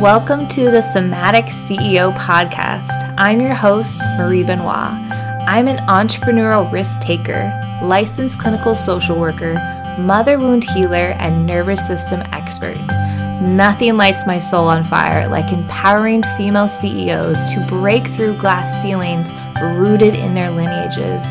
Welcome 0.00 0.48
to 0.48 0.70
the 0.70 0.80
Somatic 0.80 1.44
CEO 1.44 2.16
podcast. 2.16 3.14
I'm 3.18 3.42
your 3.42 3.52
host, 3.52 4.00
Marie 4.16 4.42
Benoit. 4.42 4.90
I'm 5.46 5.68
an 5.68 5.76
entrepreneurial 5.86 6.72
risk 6.72 7.02
taker, 7.02 7.52
licensed 7.82 8.38
clinical 8.38 8.74
social 8.74 9.20
worker, 9.20 9.54
mother 9.98 10.38
wound 10.38 10.64
healer, 10.64 11.14
and 11.18 11.46
nervous 11.46 11.86
system 11.86 12.22
expert. 12.32 12.78
Nothing 13.42 13.98
lights 13.98 14.26
my 14.26 14.38
soul 14.38 14.66
on 14.66 14.82
fire 14.82 15.28
like 15.28 15.52
empowering 15.52 16.22
female 16.38 16.68
CEOs 16.68 17.44
to 17.52 17.64
break 17.68 18.06
through 18.06 18.38
glass 18.38 18.80
ceilings 18.80 19.30
rooted 19.62 20.14
in 20.14 20.32
their 20.32 20.50
lineages. 20.50 21.22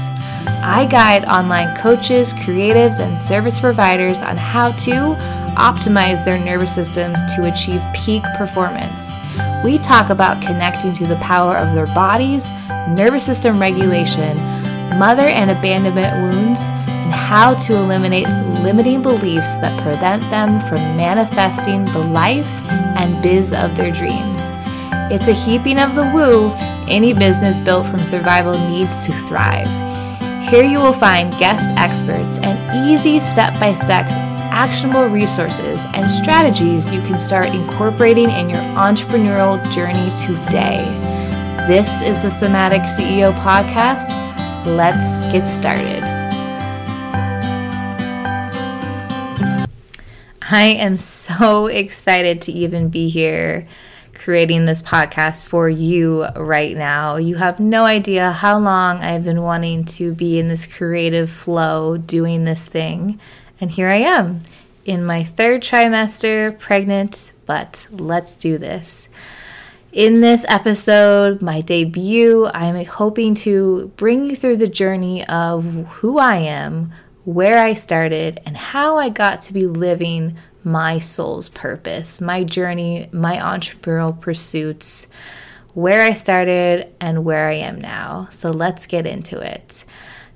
I 0.64 0.88
guide 0.90 1.26
online 1.26 1.76
coaches, 1.78 2.34
creatives, 2.34 3.00
and 3.00 3.18
service 3.18 3.60
providers 3.60 4.20
on 4.20 4.38
how 4.38 4.72
to 4.74 5.16
optimize 5.56 6.24
their 6.24 6.40
nervous 6.40 6.74
systems 6.74 7.20
to 7.36 7.52
achieve 7.52 7.82
peak 7.94 8.24
performance. 8.38 9.18
We 9.64 9.78
talk 9.78 10.10
about 10.10 10.42
connecting 10.42 10.94
to 10.94 11.06
the 11.06 11.18
power 11.18 11.58
of 11.58 11.74
their 11.76 11.88
bodies, 11.88 12.50
nervous 12.90 13.26
system 13.26 13.60
regulation, 13.60 14.38
mother 14.98 15.28
and 15.28 15.52
abandonment 15.52 16.22
wounds, 16.22 16.62
and 16.62 17.12
how 17.12 17.56
to 17.56 17.76
eliminate 17.76 18.28
limiting 18.64 19.02
beliefs 19.02 19.58
that 19.58 19.82
prevent 19.82 20.22
them 20.30 20.60
from 20.62 20.96
manifesting 20.96 21.86
the 21.86 22.00
life 22.00 22.50
and 22.70 23.22
biz 23.22 23.54
of 23.54 23.76
their 23.76 23.92
dreams. 23.92 24.40
It's 25.12 25.28
a 25.28 25.34
heaping 25.34 25.80
of 25.80 25.96
the 25.96 26.10
woo 26.14 26.52
any 26.88 27.14
business 27.14 27.60
built 27.60 27.88
from 27.88 28.00
survival 28.00 28.58
needs 28.70 29.06
to 29.06 29.14
thrive. 29.28 29.68
Here 30.50 30.64
you 30.64 30.80
will 30.80 30.94
find 30.94 31.32
guest 31.38 31.70
experts 31.78 32.38
and 32.40 32.90
easy 32.90 33.20
step 33.20 33.58
by 33.60 33.74
step 33.74 34.06
actionable 34.52 35.06
resources 35.06 35.80
and 35.94 36.12
strategies 36.12 36.92
you 36.94 37.00
can 37.02 37.20
start 37.20 37.48
incorporating 37.48 38.30
in 38.30 38.50
your 38.50 38.60
entrepreneurial 38.60 39.58
journey 39.72 40.12
today. 40.12 40.84
This 41.68 42.02
is 42.02 42.22
the 42.22 42.30
Somatic 42.30 42.82
CEO 42.82 43.32
Podcast. 43.42 44.10
Let's 44.66 45.20
get 45.32 45.48
started. 45.48 46.04
I 50.52 50.64
am 50.64 50.98
so 50.98 51.68
excited 51.68 52.42
to 52.44 52.52
even 52.52 52.90
be 52.90 53.08
here 53.08 53.68
creating 54.14 54.66
this 54.66 54.84
podcast 54.84 55.48
for 55.48 55.68
you 55.68 56.26
right 56.36 56.78
now. 56.78 57.16
You 57.16 57.36
have 57.36 57.60
no 57.60 57.86
idea 57.86 58.32
how 58.32 58.60
long 58.60 59.00
I've 59.00 59.24
been 59.24 59.42
wanting 59.42 59.86
to 59.86 60.14
be 60.14 60.40
in 60.40 60.48
this 60.48 60.68
creative 60.68 61.32
flow 61.32 61.98
doing 61.98 62.44
this 62.44 62.68
thing. 62.68 63.20
And 63.62 63.72
here 63.72 63.88
I 63.88 63.98
am 63.98 64.42
in 64.84 65.06
my 65.06 65.24
third 65.24 65.62
trimester, 65.62 66.58
pregnant, 66.58 67.32
but 67.46 67.88
let's 67.92 68.36
do 68.36 68.58
this. 68.58 69.08
In 69.94 70.22
this 70.22 70.46
episode, 70.48 71.42
my 71.42 71.62
debut, 71.62 72.50
I'm 72.54 72.84
hoping 72.86 73.36
to 73.36 73.92
bring 73.98 74.26
you 74.26 74.36
through 74.36 74.58
the 74.58 74.68
journey 74.68 75.28
of 75.28 75.64
who 76.00 76.18
I 76.18 76.38
am, 76.38 76.92
where 77.24 77.60
I 77.64 77.74
started, 77.74 78.40
and 78.46 78.58
how 78.58 78.98
I 78.98 79.10
got 79.10 79.42
to 79.44 79.54
be 79.54 79.68
living 79.68 80.38
my 80.64 80.98
soul's 80.98 81.50
purpose, 81.50 82.22
my 82.22 82.44
journey, 82.44 83.10
my 83.12 83.38
entrepreneurial 83.38 84.20
pursuits, 84.20 85.08
where 85.74 86.02
I 86.02 86.14
started, 86.14 86.94
and 87.00 87.24
where 87.24 87.50
I 87.50 87.56
am 87.56 87.80
now. 87.80 88.28
So 88.32 88.50
let's 88.50 88.86
get 88.86 89.06
into 89.06 89.40
it. 89.40 89.86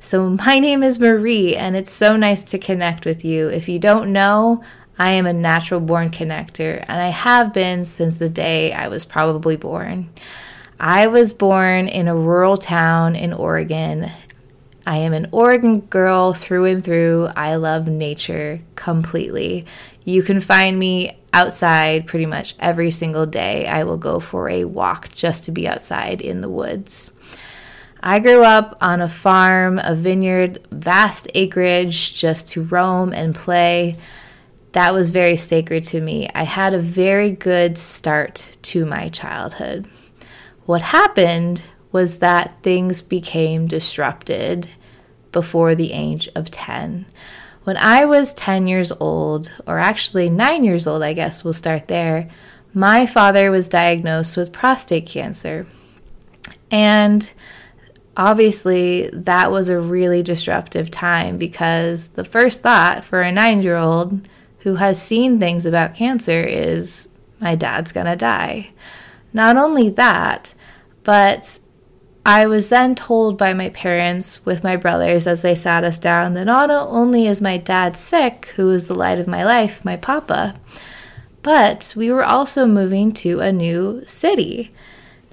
So, 0.05 0.29
my 0.29 0.59
name 0.59 0.83
is 0.83 0.99
Marie, 0.99 1.55
and 1.55 1.75
it's 1.75 1.91
so 1.91 2.15
nice 2.15 2.43
to 2.43 2.59
connect 2.59 3.07
with 3.07 3.25
you. 3.25 3.47
If 3.47 3.67
you 3.67 3.79
don't 3.79 4.13
know, 4.13 4.61
I 4.99 5.13
am 5.13 5.25
a 5.25 5.33
natural 5.33 5.79
born 5.79 6.11
connector, 6.11 6.85
and 6.87 7.01
I 7.01 7.07
have 7.07 7.51
been 7.51 7.87
since 7.87 8.19
the 8.19 8.29
day 8.29 8.71
I 8.71 8.87
was 8.87 9.03
probably 9.03 9.55
born. 9.55 10.11
I 10.79 11.07
was 11.07 11.33
born 11.33 11.87
in 11.87 12.07
a 12.07 12.15
rural 12.15 12.55
town 12.55 13.15
in 13.15 13.33
Oregon, 13.33 14.11
I 14.87 14.97
am 14.97 15.13
an 15.13 15.29
Oregon 15.31 15.79
girl 15.79 16.33
through 16.33 16.65
and 16.65 16.83
through. 16.83 17.29
I 17.35 17.55
love 17.55 17.87
nature 17.87 18.61
completely. 18.75 19.65
You 20.03 20.21
can 20.21 20.41
find 20.41 20.77
me 20.77 21.17
outside 21.33 22.05
pretty 22.05 22.27
much 22.27 22.55
every 22.59 22.91
single 22.91 23.25
day. 23.25 23.65
I 23.65 23.83
will 23.83 23.97
go 23.97 24.19
for 24.19 24.47
a 24.47 24.65
walk 24.65 25.11
just 25.11 25.43
to 25.45 25.51
be 25.51 25.67
outside 25.67 26.21
in 26.21 26.41
the 26.41 26.49
woods. 26.49 27.09
I 28.07 28.19
grew 28.19 28.43
up 28.43 28.77
on 28.81 29.01
a 29.01 29.09
farm, 29.09 29.79
a 29.83 29.95
vineyard, 29.95 30.59
vast 30.69 31.27
acreage 31.33 32.13
just 32.13 32.47
to 32.49 32.61
roam 32.61 33.11
and 33.11 33.33
play. 33.33 33.97
That 34.73 34.93
was 34.93 35.09
very 35.09 35.35
sacred 35.37 35.83
to 35.85 35.99
me. 36.01 36.29
I 36.35 36.43
had 36.43 36.75
a 36.75 36.79
very 36.79 37.31
good 37.31 37.79
start 37.79 38.59
to 38.61 38.85
my 38.85 39.09
childhood. 39.09 39.87
What 40.67 40.83
happened 40.83 41.63
was 41.91 42.19
that 42.19 42.61
things 42.61 43.01
became 43.01 43.65
disrupted 43.65 44.67
before 45.31 45.73
the 45.73 45.91
age 45.91 46.29
of 46.35 46.51
10. 46.51 47.07
When 47.63 47.77
I 47.77 48.05
was 48.05 48.35
10 48.35 48.67
years 48.67 48.91
old, 48.99 49.51
or 49.65 49.79
actually 49.79 50.29
9 50.29 50.63
years 50.63 50.85
old, 50.85 51.01
I 51.01 51.13
guess 51.13 51.43
we'll 51.43 51.53
start 51.55 51.87
there, 51.87 52.29
my 52.71 53.07
father 53.07 53.49
was 53.49 53.67
diagnosed 53.67 54.37
with 54.37 54.51
prostate 54.51 55.07
cancer. 55.07 55.65
And 56.69 57.33
obviously, 58.17 59.09
that 59.11 59.51
was 59.51 59.69
a 59.69 59.79
really 59.79 60.23
disruptive 60.23 60.91
time 60.91 61.37
because 61.37 62.09
the 62.09 62.25
first 62.25 62.61
thought 62.61 63.03
for 63.03 63.21
a 63.21 63.31
nine 63.31 63.61
year 63.61 63.77
old 63.77 64.27
who 64.59 64.75
has 64.75 65.01
seen 65.01 65.39
things 65.39 65.65
about 65.65 65.95
cancer 65.95 66.41
is, 66.41 67.07
my 67.39 67.55
dad's 67.55 67.91
gonna 67.91 68.15
die. 68.15 68.71
Not 69.33 69.57
only 69.57 69.89
that, 69.89 70.53
but 71.03 71.59
I 72.25 72.47
was 72.47 72.69
then 72.69 72.95
told 72.95 73.37
by 73.37 73.53
my 73.53 73.69
parents, 73.69 74.43
with 74.45 74.63
my 74.63 74.75
brothers, 74.75 75.27
as 75.27 75.43
they 75.43 75.53
sat 75.53 75.83
us 75.83 75.99
down, 75.99 76.33
that 76.33 76.45
not 76.45 76.71
only 76.71 77.27
is 77.27 77.41
my 77.41 77.57
dad 77.57 77.95
sick, 77.95 78.47
who 78.55 78.71
is 78.71 78.87
the 78.87 78.95
light 78.95 79.19
of 79.19 79.27
my 79.27 79.45
life, 79.45 79.85
my 79.85 79.95
papa, 79.95 80.55
but 81.43 81.93
we 81.95 82.11
were 82.11 82.25
also 82.25 82.65
moving 82.65 83.11
to 83.11 83.41
a 83.41 83.51
new 83.51 84.01
city. 84.07 84.73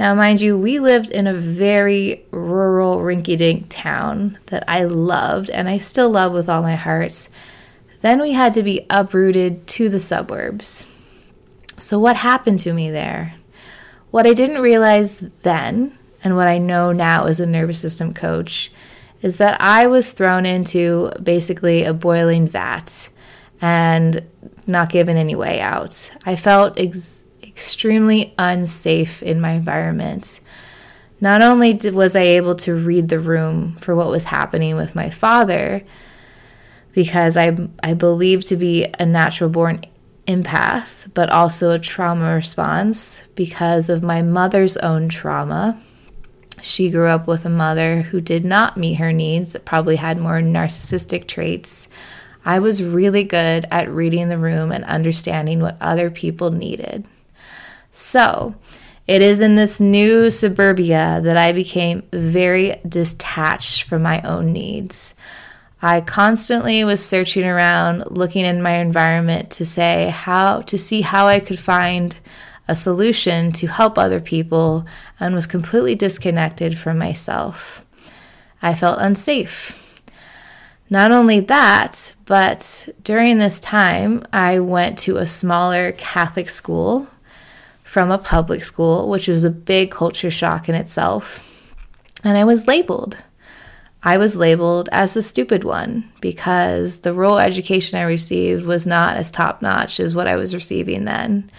Now, 0.02 0.16
mind 0.16 0.40
you, 0.40 0.58
we 0.58 0.80
lived 0.80 1.12
in 1.12 1.28
a 1.28 1.32
very 1.32 2.26
rural, 2.32 2.98
rinky 2.98 3.36
dink 3.36 3.66
town 3.68 4.36
that 4.46 4.64
I 4.66 4.82
loved 4.82 5.48
and 5.48 5.68
I 5.68 5.78
still 5.78 6.10
love 6.10 6.32
with 6.32 6.48
all 6.48 6.60
my 6.60 6.74
heart. 6.74 7.28
Then 8.00 8.20
we 8.20 8.32
had 8.32 8.52
to 8.54 8.64
be 8.64 8.84
uprooted 8.91 9.64
to 9.68 9.88
the 9.88 10.00
suburbs. 10.00 10.86
So, 11.78 12.00
what 12.00 12.16
happened 12.16 12.58
to 12.58 12.72
me 12.72 12.91
there? 12.91 13.34
What 14.10 14.26
I 14.26 14.32
didn't 14.32 14.60
realize 14.60 15.20
then 15.42 15.96
and 16.24 16.34
what 16.34 16.48
I 16.48 16.58
know 16.58 16.91
now 16.91 17.26
as 17.26 17.38
a 17.38 17.46
nervous 17.46 17.78
system 17.78 18.12
coach 18.12 18.72
is 19.22 19.36
that 19.36 19.60
I 19.62 19.86
was 19.86 20.10
thrown 20.10 20.44
into 20.44 21.12
basically 21.22 21.84
a 21.84 21.94
boiling 21.94 22.48
vat 22.48 23.08
and 23.60 24.26
not 24.66 24.91
given 24.91 25.16
any 25.16 25.36
way 25.36 25.60
out. 25.60 26.10
I 26.26 26.34
felt 26.34 26.76
extremely 27.62 28.34
unsafe 28.38 29.22
in 29.22 29.40
my 29.40 29.52
environment. 29.52 30.40
Not 31.20 31.42
only 31.42 31.72
did, 31.72 31.94
was 31.94 32.16
I 32.16 32.22
able 32.22 32.56
to 32.56 32.74
read 32.74 33.08
the 33.08 33.20
room 33.20 33.76
for 33.76 33.94
what 33.94 34.10
was 34.10 34.24
happening 34.24 34.74
with 34.74 34.94
my 34.94 35.10
father, 35.10 35.84
because 36.92 37.36
I, 37.36 37.56
I 37.82 37.94
believe 37.94 38.44
to 38.46 38.56
be 38.56 38.86
a 38.98 39.06
natural 39.06 39.48
born 39.48 39.82
empath, 40.26 41.12
but 41.14 41.30
also 41.30 41.70
a 41.70 41.78
trauma 41.78 42.34
response 42.34 43.22
because 43.34 43.88
of 43.88 44.02
my 44.02 44.22
mother's 44.22 44.76
own 44.78 45.08
trauma 45.08 45.80
she 46.62 46.90
grew 46.90 47.08
up 47.08 47.26
with 47.26 47.44
a 47.44 47.50
mother 47.50 48.02
who 48.02 48.20
did 48.20 48.44
not 48.44 48.76
meet 48.76 48.94
her 48.94 49.12
needs, 49.12 49.56
probably 49.64 49.96
had 49.96 50.16
more 50.16 50.40
narcissistic 50.40 51.26
traits. 51.26 51.88
I 52.44 52.60
was 52.60 52.82
really 52.82 53.24
good 53.24 53.66
at 53.70 53.90
reading 53.90 54.28
the 54.28 54.38
room 54.38 54.70
and 54.70 54.84
understanding 54.84 55.60
what 55.60 55.76
other 55.80 56.08
people 56.08 56.52
needed. 56.52 57.04
So, 57.92 58.54
it 59.06 59.21
is 59.21 59.41
in 59.41 59.54
this 59.54 59.78
new 59.78 60.30
suburbia 60.30 61.21
that 61.22 61.36
I 61.36 61.53
became 61.53 62.03
very 62.12 62.80
detached 62.89 63.83
from 63.83 64.03
my 64.03 64.22
own 64.22 64.53
needs. 64.53 65.15
I 65.83 66.00
constantly 66.00 66.84
was 66.84 67.04
searching 67.04 67.44
around, 67.44 68.04
looking 68.10 68.47
in 68.47 68.62
my 68.62 68.77
environment 68.77 69.50
to 69.53 69.66
say 69.66 70.09
how 70.09 70.62
to 70.62 70.78
see 70.78 71.03
how 71.03 71.27
I 71.27 71.39
could 71.39 71.59
find 71.59 72.16
a 72.66 72.74
solution 72.74 73.53
to 73.53 73.66
help 73.66 73.98
other 73.98 74.21
people 74.21 74.86
and 75.21 75.34
was 75.34 75.47
completely 75.47 75.94
disconnected 75.94 76.78
from 76.78 76.97
myself. 76.97 77.84
I 78.62 78.74
felt 78.74 79.00
unsafe. 79.03 80.00
Not 80.89 81.10
only 81.10 81.41
that, 81.41 82.15
but 82.24 82.89
during 83.03 83.39
this 83.39 83.60
time, 83.60 84.24
I 84.33 84.60
went 84.60 84.98
to 85.00 85.16
a 85.16 85.27
smaller 85.27 85.92
Catholic 85.92 86.48
school 86.48 87.09
from 87.92 88.10
a 88.10 88.16
public 88.16 88.65
school, 88.65 89.10
which 89.10 89.28
was 89.28 89.44
a 89.44 89.50
big 89.50 89.91
culture 89.91 90.30
shock 90.30 90.66
in 90.66 90.74
itself. 90.74 91.77
And 92.24 92.39
I 92.39 92.44
was 92.44 92.66
labeled. 92.66 93.22
I 94.03 94.16
was 94.16 94.34
labeled 94.34 94.89
as 94.91 95.12
the 95.12 95.22
stupid 95.22 95.62
one 95.62 96.10
because 96.22 97.00
the 97.00 97.12
rural 97.12 97.39
education 97.39 97.98
I 97.98 98.04
received 98.04 98.65
was 98.65 98.86
not 98.86 99.18
as 99.18 99.30
top 99.30 99.60
notch 99.60 100.00
as 100.00 100.15
what 100.15 100.27
I 100.27 100.36
was 100.36 100.54
receiving 100.54 101.04
then. 101.04 101.50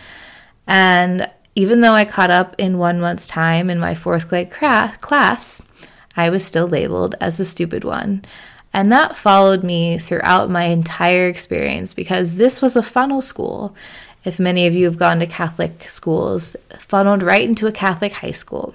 And 0.65 1.30
even 1.53 1.81
though 1.81 1.94
I 1.94 2.03
caught 2.03 2.31
up 2.31 2.56
in 2.57 2.80
one 2.80 3.00
month's 3.00 3.27
time 3.27 3.69
in 3.69 3.77
my 3.77 3.94
fourth 3.94 4.27
grade 4.27 4.50
class, 4.50 5.62
I 6.18 6.31
was 6.31 6.44
still 6.44 6.68
labeled 6.68 7.13
as 7.21 7.38
the 7.38 7.45
stupid 7.45 7.83
one. 7.83 8.25
And 8.74 8.91
that 8.91 9.15
followed 9.15 9.63
me 9.63 10.00
throughout 10.00 10.50
my 10.50 10.63
entire 10.63 11.27
experience 11.27 11.94
because 11.94 12.38
this 12.38 12.59
was 12.59 12.75
a 12.75 12.81
funnel 12.81 13.21
school. 13.21 13.75
If 14.25 14.39
many 14.39 14.67
of 14.67 14.73
you 14.73 14.85
have 14.85 14.97
gone 14.97 15.19
to 15.19 15.27
Catholic 15.27 15.89
schools, 15.89 16.55
funneled 16.77 17.23
right 17.23 17.47
into 17.47 17.67
a 17.67 17.71
Catholic 17.71 18.13
high 18.13 18.31
school. 18.31 18.73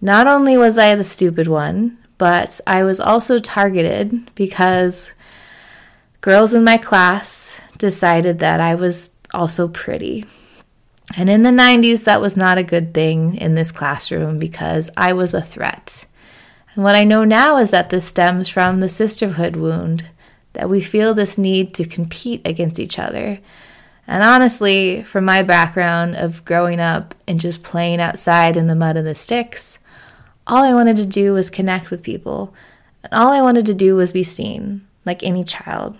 Not 0.00 0.26
only 0.26 0.56
was 0.56 0.78
I 0.78 0.94
the 0.94 1.04
stupid 1.04 1.48
one, 1.48 1.98
but 2.18 2.60
I 2.66 2.82
was 2.82 3.00
also 3.00 3.38
targeted 3.38 4.34
because 4.34 5.12
girls 6.20 6.54
in 6.54 6.64
my 6.64 6.78
class 6.78 7.60
decided 7.78 8.38
that 8.38 8.60
I 8.60 8.74
was 8.74 9.10
also 9.34 9.68
pretty. 9.68 10.24
And 11.16 11.30
in 11.30 11.42
the 11.42 11.50
90s, 11.50 12.04
that 12.04 12.20
was 12.20 12.36
not 12.36 12.58
a 12.58 12.64
good 12.64 12.92
thing 12.92 13.36
in 13.36 13.54
this 13.54 13.70
classroom 13.70 14.38
because 14.38 14.90
I 14.96 15.12
was 15.12 15.34
a 15.34 15.42
threat. 15.42 16.06
And 16.74 16.82
what 16.82 16.96
I 16.96 17.04
know 17.04 17.24
now 17.24 17.58
is 17.58 17.70
that 17.70 17.90
this 17.90 18.04
stems 18.04 18.48
from 18.48 18.80
the 18.80 18.88
sisterhood 18.88 19.56
wound, 19.56 20.04
that 20.54 20.68
we 20.68 20.80
feel 20.80 21.14
this 21.14 21.38
need 21.38 21.74
to 21.74 21.84
compete 21.84 22.42
against 22.44 22.80
each 22.80 22.98
other. 22.98 23.38
And 24.06 24.22
honestly, 24.22 25.02
from 25.02 25.24
my 25.24 25.42
background 25.42 26.16
of 26.16 26.44
growing 26.44 26.78
up 26.78 27.14
and 27.26 27.40
just 27.40 27.62
playing 27.62 28.00
outside 28.00 28.56
in 28.56 28.66
the 28.66 28.76
mud 28.76 28.96
and 28.96 29.06
the 29.06 29.14
sticks, 29.14 29.78
all 30.46 30.62
I 30.62 30.74
wanted 30.74 30.96
to 30.98 31.06
do 31.06 31.32
was 31.32 31.50
connect 31.50 31.90
with 31.90 32.02
people. 32.02 32.54
And 33.02 33.12
all 33.12 33.32
I 33.32 33.42
wanted 33.42 33.66
to 33.66 33.74
do 33.74 33.96
was 33.96 34.12
be 34.12 34.22
seen, 34.22 34.86
like 35.04 35.22
any 35.22 35.42
child 35.42 35.96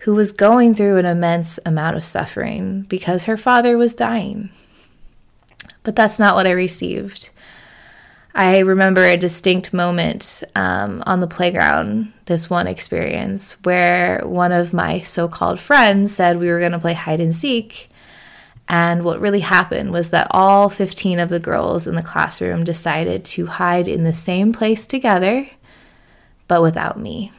who 0.00 0.14
was 0.14 0.32
going 0.32 0.74
through 0.74 0.96
an 0.96 1.06
immense 1.06 1.58
amount 1.66 1.96
of 1.96 2.04
suffering 2.04 2.82
because 2.82 3.24
her 3.24 3.36
father 3.36 3.76
was 3.76 3.94
dying. 3.94 4.50
But 5.82 5.96
that's 5.96 6.18
not 6.18 6.34
what 6.34 6.46
I 6.46 6.52
received. 6.52 7.30
I 8.34 8.58
remember 8.58 9.04
a 9.04 9.16
distinct 9.16 9.72
moment 9.72 10.44
um, 10.54 11.02
on 11.06 11.20
the 11.20 11.26
playground, 11.26 12.12
this 12.26 12.48
one 12.48 12.66
experience, 12.66 13.54
where 13.64 14.22
one 14.24 14.52
of 14.52 14.72
my 14.72 15.00
so 15.00 15.28
called 15.28 15.58
friends 15.58 16.14
said 16.14 16.38
we 16.38 16.48
were 16.48 16.60
going 16.60 16.72
to 16.72 16.78
play 16.78 16.92
hide 16.92 17.20
and 17.20 17.34
seek. 17.34 17.88
And 18.68 19.02
what 19.02 19.20
really 19.20 19.40
happened 19.40 19.92
was 19.92 20.10
that 20.10 20.28
all 20.30 20.68
15 20.68 21.18
of 21.18 21.30
the 21.30 21.40
girls 21.40 21.86
in 21.86 21.94
the 21.94 22.02
classroom 22.02 22.64
decided 22.64 23.24
to 23.24 23.46
hide 23.46 23.88
in 23.88 24.04
the 24.04 24.12
same 24.12 24.52
place 24.52 24.86
together, 24.86 25.48
but 26.48 26.60
without 26.60 27.00
me. 27.00 27.32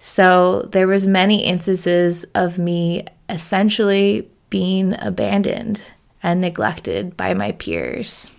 So 0.00 0.62
there 0.62 0.88
was 0.88 1.06
many 1.06 1.44
instances 1.44 2.24
of 2.34 2.58
me 2.58 3.06
essentially 3.28 4.28
being 4.50 4.94
abandoned 4.98 5.92
and 6.22 6.40
neglected 6.40 7.16
by 7.16 7.32
my 7.32 7.52
peers. 7.52 8.30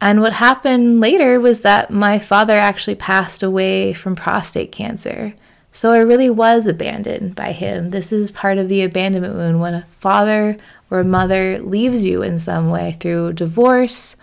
And 0.00 0.20
what 0.20 0.34
happened 0.34 1.00
later 1.00 1.40
was 1.40 1.60
that 1.62 1.90
my 1.90 2.18
father 2.18 2.54
actually 2.54 2.94
passed 2.94 3.42
away 3.42 3.92
from 3.92 4.14
prostate 4.14 4.70
cancer. 4.70 5.34
So 5.72 5.92
I 5.92 5.98
really 5.98 6.30
was 6.30 6.66
abandoned 6.66 7.34
by 7.34 7.52
him. 7.52 7.90
This 7.90 8.12
is 8.12 8.30
part 8.30 8.58
of 8.58 8.68
the 8.68 8.82
abandonment 8.82 9.34
wound 9.34 9.60
when 9.60 9.74
a 9.74 9.86
father 9.98 10.56
or 10.90 11.00
a 11.00 11.04
mother 11.04 11.58
leaves 11.58 12.04
you 12.04 12.22
in 12.22 12.38
some 12.38 12.70
way 12.70 12.92
through 12.92 13.34
divorce 13.34 14.16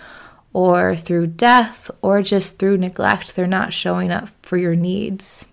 or 0.54 0.96
through 0.96 1.28
death 1.28 1.92
or 2.02 2.22
just 2.22 2.58
through 2.58 2.78
neglect. 2.78 3.36
They're 3.36 3.46
not 3.46 3.74
showing 3.74 4.12
up 4.12 4.30
for 4.42 4.58
your 4.58 4.76
needs. 4.76 5.46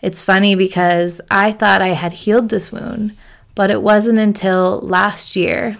It's 0.00 0.24
funny 0.24 0.54
because 0.54 1.20
I 1.30 1.50
thought 1.50 1.82
I 1.82 1.88
had 1.88 2.12
healed 2.12 2.48
this 2.48 2.70
wound, 2.70 3.16
but 3.54 3.70
it 3.70 3.82
wasn't 3.82 4.18
until 4.18 4.80
last 4.80 5.34
year, 5.34 5.76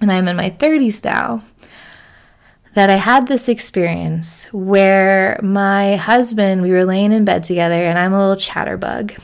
and 0.00 0.10
I'm 0.10 0.28
in 0.28 0.36
my 0.36 0.50
30s 0.50 1.04
now, 1.04 1.44
that 2.76 2.90
I 2.90 2.96
had 2.96 3.26
this 3.26 3.48
experience 3.48 4.52
where 4.52 5.40
my 5.42 5.96
husband, 5.96 6.60
we 6.60 6.72
were 6.72 6.84
laying 6.84 7.10
in 7.10 7.24
bed 7.24 7.42
together, 7.42 7.72
and 7.74 7.98
I'm 7.98 8.12
a 8.12 8.18
little 8.18 8.36
chatterbug. 8.36 9.18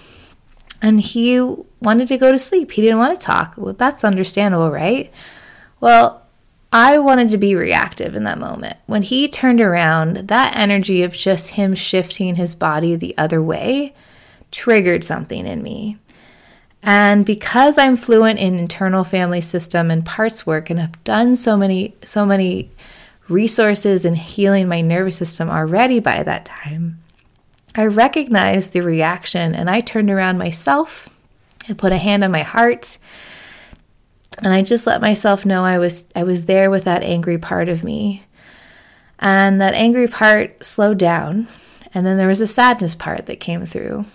And 0.81 0.99
he 0.99 1.39
wanted 1.83 2.09
to 2.09 2.17
go 2.17 2.33
to 2.33 2.39
sleep. 2.39 2.73
He 2.73 2.81
didn't 2.81 2.97
want 2.97 3.15
to 3.15 3.27
talk. 3.27 3.53
Well, 3.59 3.75
that's 3.75 4.05
understandable, 4.05 4.71
right? 4.71 5.13
Well, 5.81 6.23
I 6.73 6.99
wanted 6.99 7.29
to 7.29 7.37
be 7.37 7.55
reactive 7.55 8.15
in 8.15 8.25
that 8.25 8.39
moment. 8.39 8.79
When 8.87 9.03
he 9.03 9.29
turned 9.29 9.61
around, 9.61 10.29
that 10.29 10.57
energy 10.57 11.03
of 11.03 11.13
just 11.13 11.51
him 11.51 11.75
shifting 11.75 12.37
his 12.37 12.55
body 12.55 12.97
the 12.97 13.15
other 13.19 13.43
way 13.43 13.95
triggered 14.51 15.05
something 15.05 15.47
in 15.47 15.63
me. 15.63 15.99
And 16.83 17.27
because 17.27 17.77
I'm 17.77 17.97
fluent 17.97 18.39
in 18.39 18.59
internal 18.59 19.05
family 19.05 19.43
system 19.43 19.91
and 19.91 20.07
parts 20.07 20.47
work 20.47 20.71
and 20.71 20.81
have 20.81 21.05
done 21.05 21.37
so 21.37 21.59
many 21.59 21.95
so 22.03 22.25
many 22.25 22.71
resources 23.29 24.05
in 24.05 24.15
healing 24.15 24.69
my 24.69 24.81
nervous 24.81 25.17
system 25.17 25.49
already 25.49 26.01
by 26.01 26.23
that 26.23 26.45
time, 26.45 27.03
I 27.75 27.87
recognized 27.87 28.73
the 28.73 28.81
reaction 28.81 29.55
and 29.55 29.71
I 29.71 29.81
turned 29.81 30.11
around 30.11 30.39
myself 30.39 31.09
and 31.69 31.79
put 31.79 31.93
a 31.93 31.99
hand 31.99 32.25
on 32.25 32.31
my 32.31 32.43
heart 32.43 32.99
and 34.39 34.53
I 34.53 34.63
just 34.63 34.87
let 34.87 35.01
myself 35.01 35.45
know 35.45 35.65
I 35.65 35.79
was 35.79 36.05
I 36.17 36.25
was 36.25 36.47
there 36.47 36.71
with 36.71 36.85
that 36.85 37.03
angry 37.03 37.39
part 37.39 37.69
of 37.69 37.85
me. 37.85 38.25
And 39.19 39.61
that 39.61 39.75
angry 39.75 40.09
part 40.09 40.65
slowed 40.65 40.99
down 40.99 41.47
and 41.95 42.07
then 42.07 42.17
there 42.17 42.29
was 42.29 42.41
a 42.41 42.47
sadness 42.47 42.95
part 42.95 43.27
that 43.27 43.41
came 43.41 43.65
through. 43.67 44.07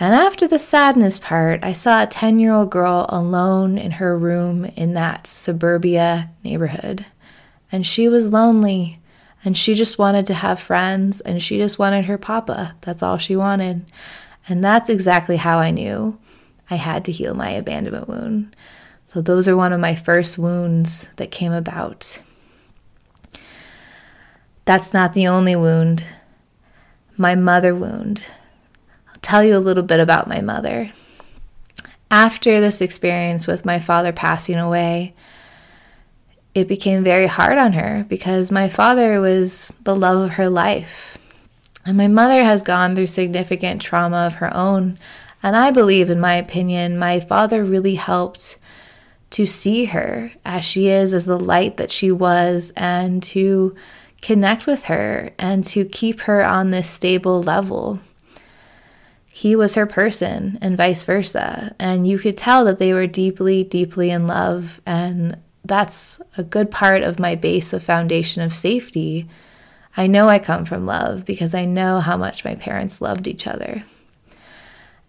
And 0.00 0.14
after 0.14 0.48
the 0.48 0.58
sadness 0.58 1.18
part, 1.18 1.62
I 1.62 1.74
saw 1.74 2.02
a 2.02 2.06
10 2.06 2.40
year 2.40 2.52
old 2.52 2.70
girl 2.70 3.06
alone 3.10 3.76
in 3.76 3.92
her 3.92 4.18
room 4.18 4.64
in 4.64 4.94
that 4.94 5.26
suburbia 5.26 6.30
neighborhood. 6.42 7.04
And 7.72 7.86
she 7.86 8.08
was 8.08 8.32
lonely 8.32 9.00
and 9.44 9.56
she 9.56 9.74
just 9.74 9.98
wanted 9.98 10.26
to 10.26 10.34
have 10.34 10.60
friends 10.60 11.20
and 11.20 11.42
she 11.42 11.58
just 11.58 11.78
wanted 11.78 12.06
her 12.06 12.18
papa. 12.18 12.76
That's 12.80 13.02
all 13.02 13.18
she 13.18 13.36
wanted. 13.36 13.84
And 14.48 14.62
that's 14.62 14.88
exactly 14.88 15.36
how 15.36 15.58
I 15.58 15.70
knew 15.70 16.18
I 16.68 16.76
had 16.76 17.04
to 17.06 17.12
heal 17.12 17.34
my 17.34 17.50
abandonment 17.50 18.08
wound. 18.08 18.56
So, 19.06 19.20
those 19.20 19.48
are 19.48 19.56
one 19.56 19.72
of 19.72 19.80
my 19.80 19.96
first 19.96 20.38
wounds 20.38 21.08
that 21.16 21.32
came 21.32 21.52
about. 21.52 22.20
That's 24.64 24.94
not 24.94 25.14
the 25.14 25.26
only 25.26 25.56
wound. 25.56 26.04
My 27.16 27.34
mother 27.34 27.74
wound 27.74 28.24
I'll 29.08 29.20
tell 29.20 29.42
you 29.42 29.56
a 29.56 29.58
little 29.58 29.82
bit 29.82 30.00
about 30.00 30.28
my 30.28 30.40
mother. 30.40 30.92
After 32.10 32.60
this 32.60 32.80
experience 32.80 33.46
with 33.46 33.64
my 33.64 33.78
father 33.78 34.12
passing 34.12 34.58
away, 34.58 35.14
it 36.54 36.68
became 36.68 37.02
very 37.02 37.26
hard 37.26 37.58
on 37.58 37.72
her 37.74 38.04
because 38.08 38.50
my 38.50 38.68
father 38.68 39.20
was 39.20 39.72
the 39.84 39.94
love 39.94 40.24
of 40.24 40.30
her 40.32 40.48
life. 40.48 41.16
And 41.86 41.96
my 41.96 42.08
mother 42.08 42.44
has 42.44 42.62
gone 42.62 42.94
through 42.94 43.06
significant 43.06 43.80
trauma 43.80 44.26
of 44.26 44.36
her 44.36 44.54
own. 44.54 44.98
And 45.42 45.56
I 45.56 45.70
believe, 45.70 46.10
in 46.10 46.20
my 46.20 46.34
opinion, 46.34 46.98
my 46.98 47.20
father 47.20 47.64
really 47.64 47.94
helped 47.94 48.58
to 49.30 49.46
see 49.46 49.86
her 49.86 50.32
as 50.44 50.64
she 50.64 50.88
is, 50.88 51.14
as 51.14 51.24
the 51.24 51.38
light 51.38 51.76
that 51.76 51.92
she 51.92 52.10
was, 52.10 52.72
and 52.76 53.22
to 53.22 53.74
connect 54.20 54.66
with 54.66 54.84
her 54.86 55.30
and 55.38 55.64
to 55.64 55.84
keep 55.84 56.20
her 56.22 56.44
on 56.44 56.70
this 56.70 56.90
stable 56.90 57.42
level 57.42 58.00
he 59.40 59.56
was 59.56 59.74
her 59.74 59.86
person 59.86 60.58
and 60.60 60.76
vice 60.76 61.04
versa. 61.04 61.74
And 61.78 62.06
you 62.06 62.18
could 62.18 62.36
tell 62.36 62.62
that 62.66 62.78
they 62.78 62.92
were 62.92 63.06
deeply, 63.06 63.64
deeply 63.64 64.10
in 64.10 64.26
love. 64.26 64.82
And 64.84 65.38
that's 65.64 66.20
a 66.36 66.42
good 66.42 66.70
part 66.70 67.02
of 67.02 67.18
my 67.18 67.34
base 67.34 67.72
of 67.72 67.82
foundation 67.82 68.42
of 68.42 68.54
safety. 68.54 69.28
I 69.96 70.06
know 70.06 70.28
I 70.28 70.38
come 70.38 70.64
from 70.64 70.86
love 70.86 71.24
because 71.24 71.54
I 71.54 71.64
know 71.64 72.00
how 72.00 72.16
much 72.16 72.44
my 72.44 72.54
parents 72.54 73.00
loved 73.00 73.28
each 73.28 73.46
other. 73.46 73.84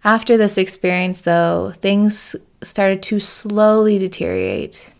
After 0.04 0.36
this 0.36 0.58
experience, 0.58 1.20
though, 1.20 1.72
things 1.76 2.34
started 2.62 3.02
to 3.04 3.20
slowly 3.20 3.98
deteriorate. 3.98 4.90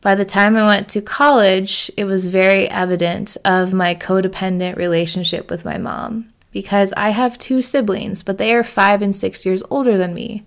By 0.00 0.14
the 0.14 0.24
time 0.24 0.56
I 0.56 0.66
went 0.66 0.88
to 0.90 1.00
college, 1.00 1.90
it 1.96 2.04
was 2.04 2.28
very 2.28 2.68
evident 2.68 3.36
of 3.44 3.72
my 3.72 3.94
codependent 3.94 4.76
relationship 4.76 5.50
with 5.50 5.64
my 5.64 5.78
mom 5.78 6.32
because 6.52 6.92
I 6.96 7.10
have 7.10 7.38
two 7.38 7.60
siblings, 7.60 8.22
but 8.22 8.38
they 8.38 8.54
are 8.54 8.64
five 8.64 9.02
and 9.02 9.14
six 9.14 9.44
years 9.44 9.62
older 9.68 9.98
than 9.98 10.14
me. 10.14 10.44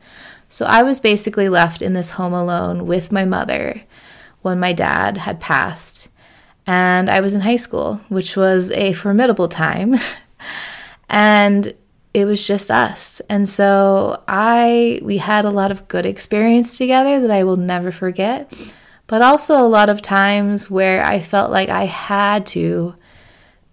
So 0.49 0.65
I 0.65 0.83
was 0.83 0.99
basically 0.99 1.47
left 1.47 1.81
in 1.81 1.93
this 1.93 2.11
home 2.11 2.33
alone 2.33 2.87
with 2.87 3.11
my 3.11 3.23
mother 3.23 3.83
when 4.41 4.59
my 4.59 4.73
dad 4.73 5.17
had 5.17 5.39
passed. 5.39 6.09
And 6.65 7.09
I 7.09 7.19
was 7.21 7.35
in 7.35 7.41
high 7.41 7.55
school, 7.55 8.01
which 8.09 8.35
was 8.35 8.71
a 8.71 8.93
formidable 8.93 9.47
time. 9.47 9.95
and 11.09 11.73
it 12.13 12.25
was 12.25 12.45
just 12.45 12.71
us. 12.71 13.21
And 13.29 13.47
so 13.47 14.23
I 14.27 14.99
we 15.03 15.17
had 15.17 15.45
a 15.45 15.51
lot 15.51 15.71
of 15.71 15.87
good 15.87 16.05
experience 16.05 16.77
together 16.77 17.19
that 17.19 17.31
I 17.31 17.43
will 17.43 17.57
never 17.57 17.91
forget, 17.91 18.51
but 19.07 19.21
also 19.21 19.55
a 19.55 19.67
lot 19.67 19.89
of 19.89 20.01
times 20.01 20.69
where 20.69 21.03
I 21.03 21.19
felt 21.21 21.51
like 21.51 21.69
I 21.69 21.85
had 21.85 22.45
to 22.47 22.95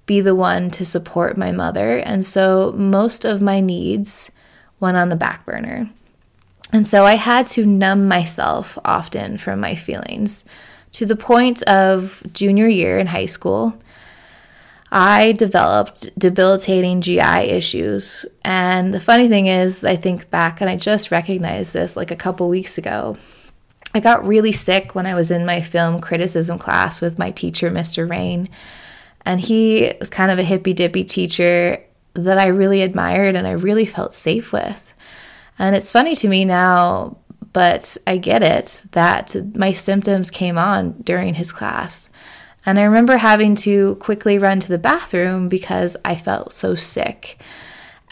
be 0.05 0.21
the 0.21 0.35
one 0.35 0.71
to 0.71 0.85
support 0.85 1.37
my 1.37 1.53
mother. 1.53 1.99
And 1.99 2.25
so 2.25 2.73
most 2.77 3.25
of 3.25 3.43
my 3.43 3.61
needs 3.61 4.31
went 4.79 4.97
on 4.97 5.09
the 5.09 5.17
back 5.17 5.45
burner. 5.47 5.91
And 6.77 6.87
so 6.87 7.07
I 7.07 7.15
had 7.15 7.47
to 7.49 7.65
numb 7.65 8.07
myself 8.07 8.77
often 8.85 9.39
from 9.39 9.61
my 9.61 9.75
feelings 9.75 10.45
to 10.93 11.07
the 11.07 11.17
point 11.17 11.63
of 11.63 12.23
junior 12.35 12.69
year 12.69 12.99
in 12.99 13.07
high 13.07 13.25
school. 13.25 13.79
I 14.93 15.33
developed 15.33 16.19
debilitating 16.19 17.01
GI 17.01 17.49
issues. 17.49 18.27
And 18.45 18.93
the 18.93 19.01
funny 19.01 19.27
thing 19.27 19.47
is, 19.47 19.85
I 19.85 19.97
think 19.97 20.29
back 20.29 20.61
and 20.61 20.69
I 20.69 20.77
just 20.77 21.11
recognized 21.11 21.73
this 21.73 21.97
like 21.97 22.11
a 22.11 22.15
couple 22.15 22.47
weeks 22.51 22.77
ago. 22.77 23.17
I 23.95 24.01
got 24.01 24.27
really 24.27 24.53
sick 24.53 24.95
when 24.95 25.07
I 25.07 25.15
was 25.15 25.31
in 25.31 25.47
my 25.47 25.63
film 25.63 25.99
criticism 26.03 26.59
class 26.59 27.01
with 27.01 27.19
my 27.19 27.31
teacher, 27.31 27.71
Mr. 27.71 28.07
Rain. 28.07 28.51
And 29.25 29.41
he 29.41 29.95
was 29.99 30.11
kind 30.11 30.31
of 30.31 30.39
a 30.39 30.45
hippy 30.45 30.75
dippy 30.75 31.05
teacher 31.05 31.83
that 32.13 32.37
I 32.37 32.49
really 32.49 32.83
admired 32.83 33.35
and 33.35 33.47
I 33.47 33.53
really 33.53 33.87
felt 33.87 34.13
safe 34.13 34.53
with. 34.53 34.86
And 35.59 35.75
it's 35.75 35.93
funny 35.93 36.15
to 36.17 36.29
me 36.29 36.45
now, 36.45 37.19
but 37.53 37.97
I 38.07 38.19
get 38.19 38.43
it 38.43 38.83
that 38.93 39.35
my 39.57 39.73
symptoms 39.73 40.31
came 40.31 40.59
on 40.59 40.93
during 41.03 41.35
his 41.35 41.53
class. 41.53 42.11
And 42.67 42.79
I 42.79 42.83
remember 42.83 43.17
having 43.17 43.55
to 43.57 43.95
quickly 43.97 44.39
run 44.39 44.61
to 44.61 44.69
the 44.69 44.77
bathroom 44.77 45.49
because 45.49 45.97
I 46.05 46.17
felt 46.17 46.53
so 46.53 46.75
sick. 46.75 47.41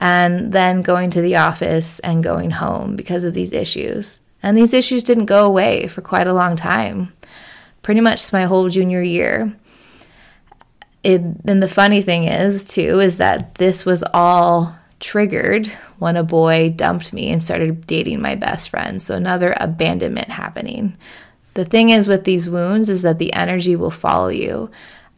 And 0.01 0.53
then 0.53 0.83
going 0.83 1.11
to 1.11 1.21
the 1.21 1.37
office 1.37 1.99
and 2.01 2.23
going 2.23 2.53
home 2.53 2.97
because 2.97 3.25
of 3.25 3.35
these 3.35 3.53
issues. 3.53 4.21
And 4.43 4.57
these 4.57 4.73
issues 4.73 5.03
didn't 5.03 5.27
go 5.27 5.47
away 5.47 5.89
for 5.89 6.03
quite 6.03 6.27
a 6.27 6.35
long 6.35 6.55
time, 6.55 7.13
pretty 7.83 8.01
much 8.01 8.33
my 8.33 8.45
whole 8.45 8.69
junior 8.69 9.03
year. 9.03 9.57
It, 11.03 11.21
and 11.47 11.63
the 11.63 11.69
funny 11.69 12.03
thing 12.03 12.25
is, 12.25 12.65
too, 12.65 13.01
is 13.01 13.19
that 13.19 13.57
this 13.57 13.85
was 13.85 14.05
all 14.15 14.77
triggered 15.05 15.67
when 15.99 16.17
a 16.17 16.25
boy 16.25 16.73
dumped 16.75 17.13
me 17.13 17.31
and 17.31 17.43
started 17.43 17.87
dating 17.87 18.23
my 18.23 18.35
best 18.35 18.71
friend. 18.71 19.03
So 19.03 19.15
another 19.15 19.55
abandonment 19.61 20.31
happening. 20.31 20.97
The 21.53 21.67
thing 21.67 21.91
is 21.91 22.09
with 22.09 22.25
these 22.25 22.49
wounds 22.49 22.89
is 22.89 23.03
that 23.03 23.19
the 23.19 23.33
energy 23.35 23.77
will 23.77 23.91
follow 23.91 24.29
you. 24.29 24.71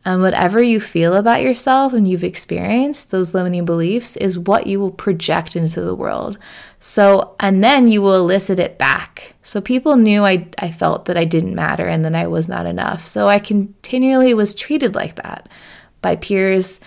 And 0.04 0.22
whatever 0.22 0.60
you 0.60 0.80
feel 0.80 1.14
about 1.14 1.42
yourself 1.42 1.92
and 1.92 2.06
you've 2.06 2.24
experienced, 2.24 3.10
those 3.10 3.32
limiting 3.32 3.64
beliefs 3.64 4.16
is 4.16 4.38
what 4.38 4.66
you 4.66 4.80
will 4.80 4.90
project 4.90 5.54
into 5.54 5.80
the 5.80 5.94
world. 5.94 6.36
So, 6.80 7.36
and 7.38 7.62
then 7.62 7.88
you 7.88 8.02
will 8.02 8.14
elicit 8.14 8.58
it 8.58 8.78
back. 8.78 9.34
So 9.42 9.60
people 9.60 9.94
knew 9.96 10.24
I, 10.24 10.48
I 10.58 10.70
felt 10.72 11.04
that 11.04 11.16
I 11.16 11.24
didn't 11.24 11.54
matter 11.54 11.86
and 11.86 12.04
that 12.04 12.14
I 12.14 12.26
was 12.26 12.48
not 12.48 12.66
enough. 12.66 13.06
So 13.06 13.28
I 13.28 13.38
continually 13.38 14.34
was 14.34 14.54
treated 14.54 14.96
like 14.96 15.14
that 15.16 15.48
by 16.02 16.16
peers 16.16 16.80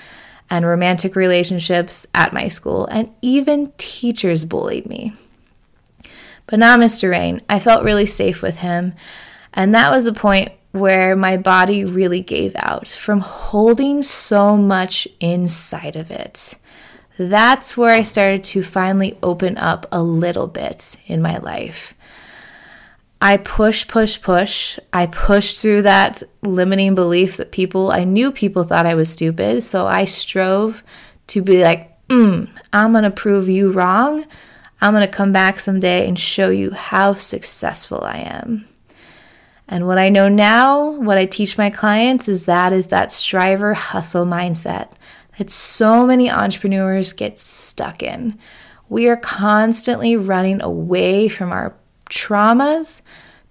and 0.49 0.65
romantic 0.65 1.15
relationships 1.15 2.07
at 2.13 2.33
my 2.33 2.47
school, 2.47 2.85
and 2.87 3.11
even 3.21 3.71
teachers 3.77 4.45
bullied 4.45 4.85
me. 4.85 5.13
But 6.47 6.59
now, 6.59 6.77
Mr. 6.77 7.11
Rain, 7.11 7.41
I 7.47 7.59
felt 7.59 7.83
really 7.83 8.07
safe 8.07 8.41
with 8.41 8.59
him. 8.59 8.93
And 9.53 9.73
that 9.75 9.91
was 9.91 10.05
the 10.05 10.13
point 10.13 10.51
where 10.71 11.15
my 11.15 11.37
body 11.37 11.85
really 11.85 12.21
gave 12.21 12.55
out 12.55 12.87
from 12.87 13.19
holding 13.19 14.01
so 14.01 14.57
much 14.57 15.07
inside 15.19 15.95
of 15.95 16.09
it. 16.09 16.55
That's 17.17 17.75
where 17.75 17.93
I 17.93 18.03
started 18.03 18.43
to 18.45 18.63
finally 18.63 19.17
open 19.21 19.57
up 19.57 19.85
a 19.91 20.01
little 20.01 20.47
bit 20.47 20.95
in 21.05 21.21
my 21.21 21.37
life. 21.37 21.93
I 23.21 23.37
push, 23.37 23.87
push, 23.87 24.21
push. 24.21 24.79
I 24.93 25.07
pushed 25.07 25.59
through 25.59 25.81
that 25.81 26.23
limiting 26.41 26.95
belief 26.95 27.37
that 27.37 27.51
people, 27.51 27.91
I 27.91 28.05
knew 28.05 28.31
people 28.31 28.63
thought 28.63 28.85
I 28.85 28.95
was 28.95 29.11
stupid. 29.11 29.61
So 29.63 29.87
I 29.87 30.05
strove 30.05 30.83
to 31.27 31.41
be 31.41 31.63
like, 31.63 32.07
mm, 32.07 32.49
I'm 32.71 32.91
going 32.93 33.03
to 33.03 33.11
prove 33.11 33.49
you 33.49 33.71
wrong. 33.71 34.25
I'm 34.81 34.93
going 34.93 35.05
to 35.05 35.11
come 35.11 35.33
back 35.33 35.59
someday 35.59 36.07
and 36.07 36.17
show 36.17 36.49
you 36.49 36.71
how 36.71 37.13
successful 37.13 38.01
I 38.03 38.19
am. 38.19 38.65
And 39.67 39.85
what 39.85 39.99
I 39.99 40.09
know 40.09 40.29
now, 40.29 40.91
what 40.91 41.17
I 41.17 41.25
teach 41.25 41.57
my 41.57 41.69
clients 41.69 42.27
is 42.27 42.45
that 42.45 42.73
is 42.73 42.87
that 42.87 43.11
striver 43.11 43.73
hustle 43.75 44.25
mindset 44.25 44.93
that 45.37 45.51
so 45.51 46.05
many 46.05 46.29
entrepreneurs 46.29 47.13
get 47.13 47.37
stuck 47.37 48.01
in. 48.01 48.37
We 48.87 49.07
are 49.07 49.17
constantly 49.17 50.15
running 50.15 50.61
away 50.61 51.27
from 51.27 51.51
our 51.51 51.75
traumas 52.09 53.01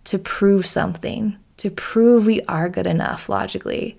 to 0.05 0.19
prove 0.19 0.67
something, 0.67 1.37
to 1.59 1.71
prove 1.71 2.27
we 2.27 2.43
are 2.43 2.69
good 2.69 2.87
enough 2.87 3.29
logically, 3.29 3.97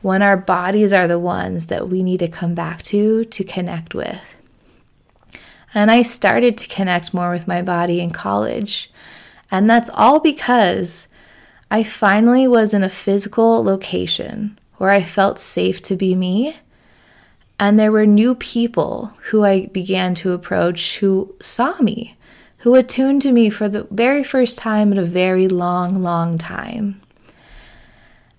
when 0.00 0.22
our 0.22 0.36
bodies 0.36 0.92
are 0.92 1.06
the 1.06 1.18
ones 1.18 1.66
that 1.66 1.88
we 1.88 2.02
need 2.02 2.18
to 2.18 2.28
come 2.28 2.54
back 2.54 2.82
to 2.82 3.24
to 3.24 3.44
connect 3.44 3.94
with. 3.94 4.36
And 5.74 5.90
I 5.90 6.02
started 6.02 6.58
to 6.58 6.68
connect 6.68 7.14
more 7.14 7.30
with 7.30 7.48
my 7.48 7.62
body 7.62 8.00
in 8.00 8.10
college. 8.10 8.90
And 9.50 9.70
that's 9.70 9.90
all 9.94 10.20
because 10.20 11.08
I 11.70 11.82
finally 11.82 12.46
was 12.46 12.74
in 12.74 12.82
a 12.82 12.90
physical 12.90 13.64
location 13.64 14.58
where 14.76 14.90
I 14.90 15.02
felt 15.02 15.38
safe 15.38 15.80
to 15.82 15.96
be 15.96 16.14
me. 16.14 16.56
And 17.58 17.78
there 17.78 17.92
were 17.92 18.06
new 18.06 18.34
people 18.34 19.14
who 19.30 19.44
I 19.44 19.66
began 19.66 20.14
to 20.16 20.32
approach 20.32 20.98
who 20.98 21.34
saw 21.40 21.78
me, 21.78 22.16
who 22.62 22.74
attuned 22.74 23.22
to 23.22 23.32
me 23.32 23.50
for 23.50 23.68
the 23.68 23.86
very 23.90 24.24
first 24.24 24.58
time 24.58 24.92
in 24.92 24.98
a 24.98 25.04
very 25.04 25.48
long, 25.48 26.02
long 26.02 26.38
time. 26.38 27.00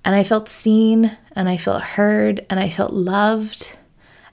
And 0.06 0.16
I 0.16 0.24
felt 0.24 0.50
seen, 0.50 1.18
and 1.36 1.48
I 1.48 1.58
felt 1.58 1.82
heard, 1.82 2.46
and 2.50 2.60
I 2.60 2.70
felt 2.70 2.94
loved. 2.94 3.78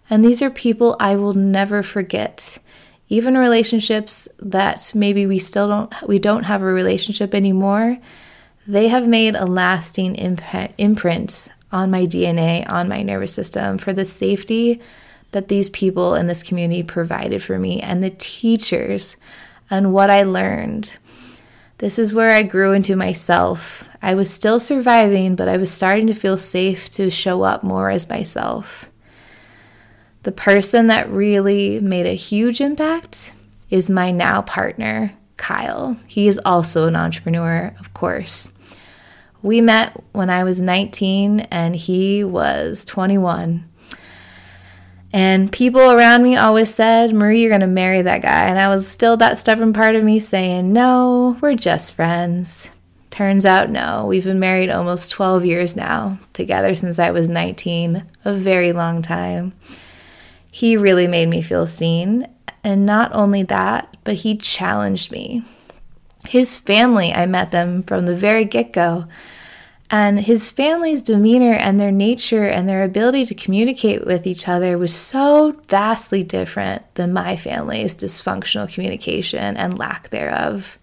And 0.09 0.25
these 0.25 0.43
are 0.43 0.51
people 0.51 0.97
I 0.99 1.17
will 1.17 1.35
never 1.35 1.83
forget. 1.83 2.59
Even 3.09 3.37
relationships 3.37 4.29
that 4.39 4.93
maybe 4.95 5.27
we 5.27 5.39
still 5.39 5.69
don't 5.69 5.93
we 6.07 6.19
don't 6.19 6.45
have 6.45 6.63
a 6.63 6.67
relationship 6.67 7.35
anymore 7.35 7.99
they 8.71 8.87
have 8.89 9.09
made 9.09 9.35
a 9.35 9.47
lasting 9.47 10.15
imprint 10.15 11.49
on 11.73 11.91
my 11.91 12.03
DNA, 12.05 12.71
on 12.71 12.89
my 12.89 13.03
nervous 13.03 13.33
system, 13.35 13.79
for 13.79 13.93
the 13.93 14.05
safety 14.05 14.81
that 15.33 15.49
these 15.49 15.69
people 15.71 16.15
in 16.15 16.27
this 16.27 16.43
community 16.43 16.83
provided 16.83 17.43
for 17.43 17.59
me 17.59 17.81
and 17.81 18.03
the 18.03 18.11
teachers 18.11 19.17
and 19.71 19.93
what 19.93 20.11
I 20.11 20.23
learned. 20.23 20.95
This 21.79 21.99
is 21.99 22.15
where 22.15 22.33
I 22.33 22.43
grew 22.43 22.73
into 22.73 22.95
myself. 22.97 23.89
I 24.03 24.15
was 24.15 24.31
still 24.31 24.61
surviving, 24.61 25.35
but 25.37 25.49
I 25.49 25.57
was 25.57 25.73
starting 25.73 26.09
to 26.09 26.15
feel 26.15 26.37
safe 26.37 26.91
to 26.91 27.11
show 27.11 27.43
up 27.43 27.62
more 27.62 27.89
as 27.89 28.09
myself. 28.09 28.91
The 30.25 30.33
person 30.33 30.89
that 30.89 31.09
really 31.09 31.81
made 31.81 32.05
a 32.05 32.15
huge 32.15 32.61
impact 32.61 33.33
is 33.71 33.89
my 33.89 34.11
now 34.11 34.43
partner, 34.43 35.15
Kyle. 35.39 35.97
He 36.07 36.29
is 36.29 36.39
also 36.45 36.87
an 36.87 36.97
entrepreneur, 36.97 37.75
of 37.79 37.95
course. 37.95 38.53
We 39.43 39.62
met 39.62 39.97
when 40.12 40.29
I 40.29 40.45
was 40.45 40.61
19 40.61 41.41
and 41.41 41.75
he 41.75 42.23
was 42.25 42.85
21. 42.85 43.70
And 45.12 45.50
people 45.50 45.81
around 45.81 46.23
me 46.23 46.37
always 46.37 46.73
said, 46.73 47.12
Marie, 47.12 47.40
you're 47.40 47.50
going 47.50 47.62
to 47.62 47.67
marry 47.67 48.02
that 48.02 48.23
guy. 48.23 48.47
And 48.47 48.61
I 48.61 48.69
was 48.69 48.87
still 48.87 49.17
that 49.17 49.38
stubborn 49.38 49.73
part 49.73 49.97
of 49.97 50.05
me 50.05 50.21
saying, 50.21 50.73
no, 50.73 51.37
we're 51.40 51.57
just 51.57 51.95
friends. 51.95 52.69
Turns 53.11 53.45
out, 53.45 53.71
no. 53.71 54.07
We've 54.07 54.25
been 54.25 54.38
married 54.38 54.71
almost 54.71 55.11
12 55.11 55.45
years 55.45 55.75
now, 55.75 56.19
together 56.33 56.76
since 56.76 56.99
I 56.99 57.11
was 57.11 57.29
19, 57.29 58.05
a 58.25 58.33
very 58.33 58.73
long 58.73 59.02
time. 59.02 59.52
He 60.49 60.76
really 60.76 61.09
made 61.09 61.29
me 61.29 61.43
feel 61.43 61.67
seen. 61.67 62.29
And 62.62 62.87
not 62.87 63.12
only 63.12 63.43
that, 63.45 63.97
but 64.05 64.14
he 64.14 64.37
challenged 64.37 65.11
me. 65.11 65.43
His 66.29 66.57
family, 66.57 67.12
I 67.12 67.26
met 67.26 67.50
them 67.50 67.83
from 67.83 68.07
the 68.07 68.14
very 68.14 68.45
get 68.45 68.73
go. 68.73 69.07
And 69.93 70.21
his 70.21 70.49
family's 70.49 71.03
demeanor 71.03 71.55
and 71.55 71.81
their 71.81 71.91
nature 71.91 72.47
and 72.47 72.69
their 72.69 72.85
ability 72.85 73.27
to 73.27 73.35
communicate 73.35 74.07
with 74.07 74.25
each 74.25 74.47
other 74.47 74.79
was 74.79 74.95
so 74.95 75.57
vastly 75.67 76.23
different 76.23 76.95
than 76.95 77.13
my 77.13 77.35
family's 77.35 77.97
dysfunctional 77.97 78.73
communication 78.73 79.57
and 79.57 79.77
lack 79.77 80.11
thereof. 80.11 80.79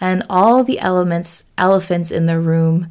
And 0.00 0.22
all 0.30 0.64
the 0.64 0.78
elements, 0.78 1.44
elephants 1.58 2.10
in 2.10 2.24
the 2.24 2.40
room, 2.40 2.88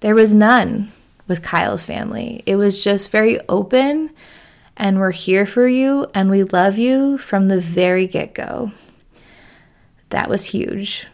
there 0.00 0.14
was 0.14 0.32
none 0.32 0.90
with 1.28 1.42
Kyle's 1.42 1.84
family. 1.84 2.42
It 2.46 2.56
was 2.56 2.82
just 2.82 3.10
very 3.10 3.40
open, 3.48 4.10
and 4.76 4.98
we're 4.98 5.10
here 5.10 5.46
for 5.46 5.68
you, 5.68 6.06
and 6.14 6.30
we 6.30 6.44
love 6.44 6.78
you 6.78 7.18
from 7.18 7.48
the 7.48 7.60
very 7.60 8.06
get 8.06 8.34
go. 8.34 8.72
That 10.10 10.30
was 10.30 10.46
huge. 10.46 11.06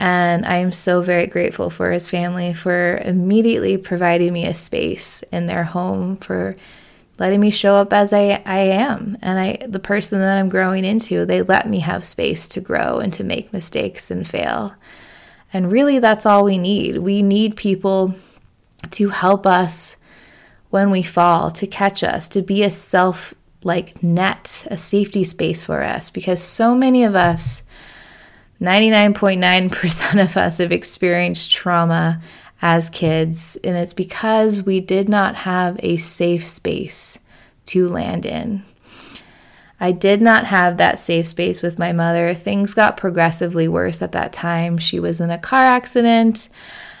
And 0.00 0.46
I 0.46 0.56
am 0.56 0.72
so 0.72 1.02
very 1.02 1.26
grateful 1.26 1.68
for 1.68 1.92
his 1.92 2.08
family 2.08 2.54
for 2.54 2.96
immediately 3.04 3.76
providing 3.76 4.32
me 4.32 4.46
a 4.46 4.54
space 4.54 5.22
in 5.30 5.44
their 5.44 5.64
home 5.64 6.16
for 6.16 6.56
letting 7.18 7.38
me 7.38 7.50
show 7.50 7.74
up 7.76 7.92
as 7.92 8.14
I, 8.14 8.42
I 8.46 8.60
am 8.60 9.18
and 9.20 9.38
I 9.38 9.58
the 9.68 9.78
person 9.78 10.20
that 10.20 10.38
I'm 10.38 10.48
growing 10.48 10.86
into. 10.86 11.26
They 11.26 11.42
let 11.42 11.68
me 11.68 11.80
have 11.80 12.02
space 12.02 12.48
to 12.48 12.62
grow 12.62 12.98
and 12.98 13.12
to 13.12 13.22
make 13.22 13.52
mistakes 13.52 14.10
and 14.10 14.26
fail. 14.26 14.74
And 15.52 15.70
really 15.70 15.98
that's 15.98 16.24
all 16.24 16.44
we 16.44 16.56
need. 16.56 16.96
We 16.98 17.20
need 17.20 17.56
people 17.56 18.14
to 18.92 19.10
help 19.10 19.46
us 19.46 19.98
when 20.70 20.90
we 20.90 21.02
fall, 21.02 21.50
to 21.50 21.66
catch 21.66 22.02
us, 22.02 22.26
to 22.28 22.40
be 22.40 22.62
a 22.62 22.70
self 22.70 23.34
like 23.62 24.02
net, 24.02 24.66
a 24.70 24.78
safety 24.78 25.24
space 25.24 25.62
for 25.62 25.82
us 25.82 26.10
because 26.10 26.42
so 26.42 26.74
many 26.74 27.04
of 27.04 27.14
us 27.14 27.62
99.9% 28.60 30.22
of 30.22 30.36
us 30.36 30.58
have 30.58 30.72
experienced 30.72 31.50
trauma 31.50 32.20
as 32.60 32.90
kids, 32.90 33.56
and 33.64 33.76
it's 33.76 33.94
because 33.94 34.62
we 34.62 34.80
did 34.80 35.08
not 35.08 35.34
have 35.34 35.80
a 35.82 35.96
safe 35.96 36.46
space 36.46 37.18
to 37.66 37.88
land 37.88 38.26
in. 38.26 38.62
I 39.82 39.92
did 39.92 40.20
not 40.20 40.44
have 40.44 40.76
that 40.76 40.98
safe 40.98 41.26
space 41.26 41.62
with 41.62 41.78
my 41.78 41.92
mother. 41.92 42.34
Things 42.34 42.74
got 42.74 42.98
progressively 42.98 43.66
worse 43.66 44.02
at 44.02 44.12
that 44.12 44.30
time. 44.30 44.76
She 44.76 45.00
was 45.00 45.22
in 45.22 45.30
a 45.30 45.38
car 45.38 45.62
accident, 45.62 46.50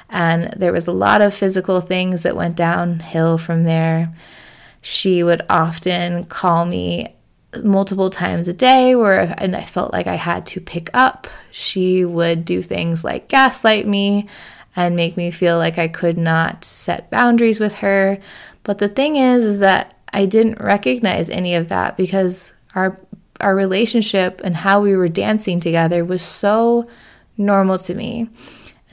and 0.08 0.54
there 0.56 0.72
was 0.72 0.86
a 0.86 0.92
lot 0.92 1.20
of 1.20 1.34
physical 1.34 1.82
things 1.82 2.22
that 2.22 2.36
went 2.36 2.56
downhill 2.56 3.36
from 3.36 3.64
there. 3.64 4.14
She 4.80 5.22
would 5.22 5.44
often 5.50 6.24
call 6.24 6.64
me 6.64 7.16
multiple 7.62 8.10
times 8.10 8.48
a 8.48 8.52
day 8.52 8.94
where 8.94 9.34
and 9.38 9.56
I 9.56 9.64
felt 9.64 9.92
like 9.92 10.06
I 10.06 10.16
had 10.16 10.46
to 10.46 10.60
pick 10.60 10.88
up. 10.94 11.26
She 11.50 12.04
would 12.04 12.44
do 12.44 12.62
things 12.62 13.04
like 13.04 13.28
gaslight 13.28 13.86
me 13.86 14.28
and 14.76 14.96
make 14.96 15.16
me 15.16 15.30
feel 15.30 15.58
like 15.58 15.78
I 15.78 15.88
could 15.88 16.16
not 16.16 16.64
set 16.64 17.10
boundaries 17.10 17.58
with 17.58 17.76
her. 17.76 18.18
But 18.62 18.78
the 18.78 18.88
thing 18.88 19.16
is 19.16 19.44
is 19.44 19.58
that 19.60 19.96
I 20.12 20.26
didn't 20.26 20.60
recognize 20.60 21.28
any 21.28 21.54
of 21.54 21.68
that 21.68 21.96
because 21.96 22.52
our 22.74 22.98
our 23.40 23.56
relationship 23.56 24.40
and 24.44 24.54
how 24.54 24.80
we 24.80 24.94
were 24.94 25.08
dancing 25.08 25.60
together 25.60 26.04
was 26.04 26.22
so 26.22 26.86
normal 27.38 27.78
to 27.78 27.94
me. 27.94 28.28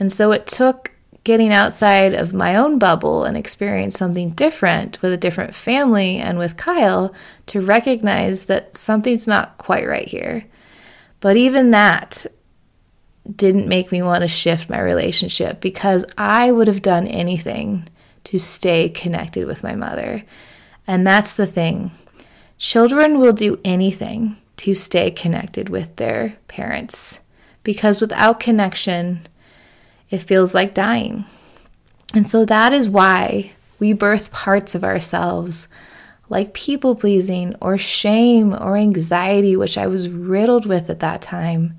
And 0.00 0.10
so 0.10 0.32
it 0.32 0.46
took 0.46 0.92
getting 1.28 1.52
outside 1.52 2.14
of 2.14 2.32
my 2.32 2.56
own 2.56 2.78
bubble 2.78 3.24
and 3.24 3.36
experience 3.36 3.98
something 3.98 4.30
different 4.30 5.02
with 5.02 5.12
a 5.12 5.16
different 5.18 5.54
family 5.54 6.16
and 6.16 6.38
with 6.38 6.56
Kyle 6.56 7.14
to 7.44 7.60
recognize 7.60 8.46
that 8.46 8.78
something's 8.78 9.26
not 9.26 9.58
quite 9.58 9.86
right 9.86 10.08
here. 10.08 10.46
But 11.20 11.36
even 11.36 11.70
that 11.72 12.24
didn't 13.36 13.68
make 13.68 13.92
me 13.92 14.00
want 14.00 14.22
to 14.22 14.28
shift 14.28 14.70
my 14.70 14.80
relationship 14.80 15.60
because 15.60 16.02
I 16.16 16.50
would 16.50 16.66
have 16.66 16.80
done 16.80 17.06
anything 17.06 17.90
to 18.24 18.38
stay 18.38 18.88
connected 18.88 19.46
with 19.46 19.62
my 19.62 19.74
mother. 19.74 20.24
And 20.86 21.06
that's 21.06 21.36
the 21.36 21.46
thing. 21.46 21.90
Children 22.56 23.18
will 23.18 23.34
do 23.34 23.60
anything 23.66 24.38
to 24.56 24.74
stay 24.74 25.10
connected 25.10 25.68
with 25.68 25.94
their 25.96 26.38
parents 26.48 27.20
because 27.64 28.00
without 28.00 28.40
connection, 28.40 29.20
it 30.10 30.18
feels 30.18 30.54
like 30.54 30.74
dying. 30.74 31.24
And 32.14 32.26
so 32.26 32.44
that 32.44 32.72
is 32.72 32.88
why 32.88 33.52
we 33.78 33.92
birth 33.92 34.32
parts 34.32 34.74
of 34.74 34.84
ourselves 34.84 35.68
like 36.30 36.52
people 36.52 36.94
pleasing 36.94 37.54
or 37.60 37.78
shame 37.78 38.52
or 38.52 38.76
anxiety, 38.76 39.56
which 39.56 39.78
I 39.78 39.86
was 39.86 40.08
riddled 40.08 40.66
with 40.66 40.90
at 40.90 41.00
that 41.00 41.22
time, 41.22 41.78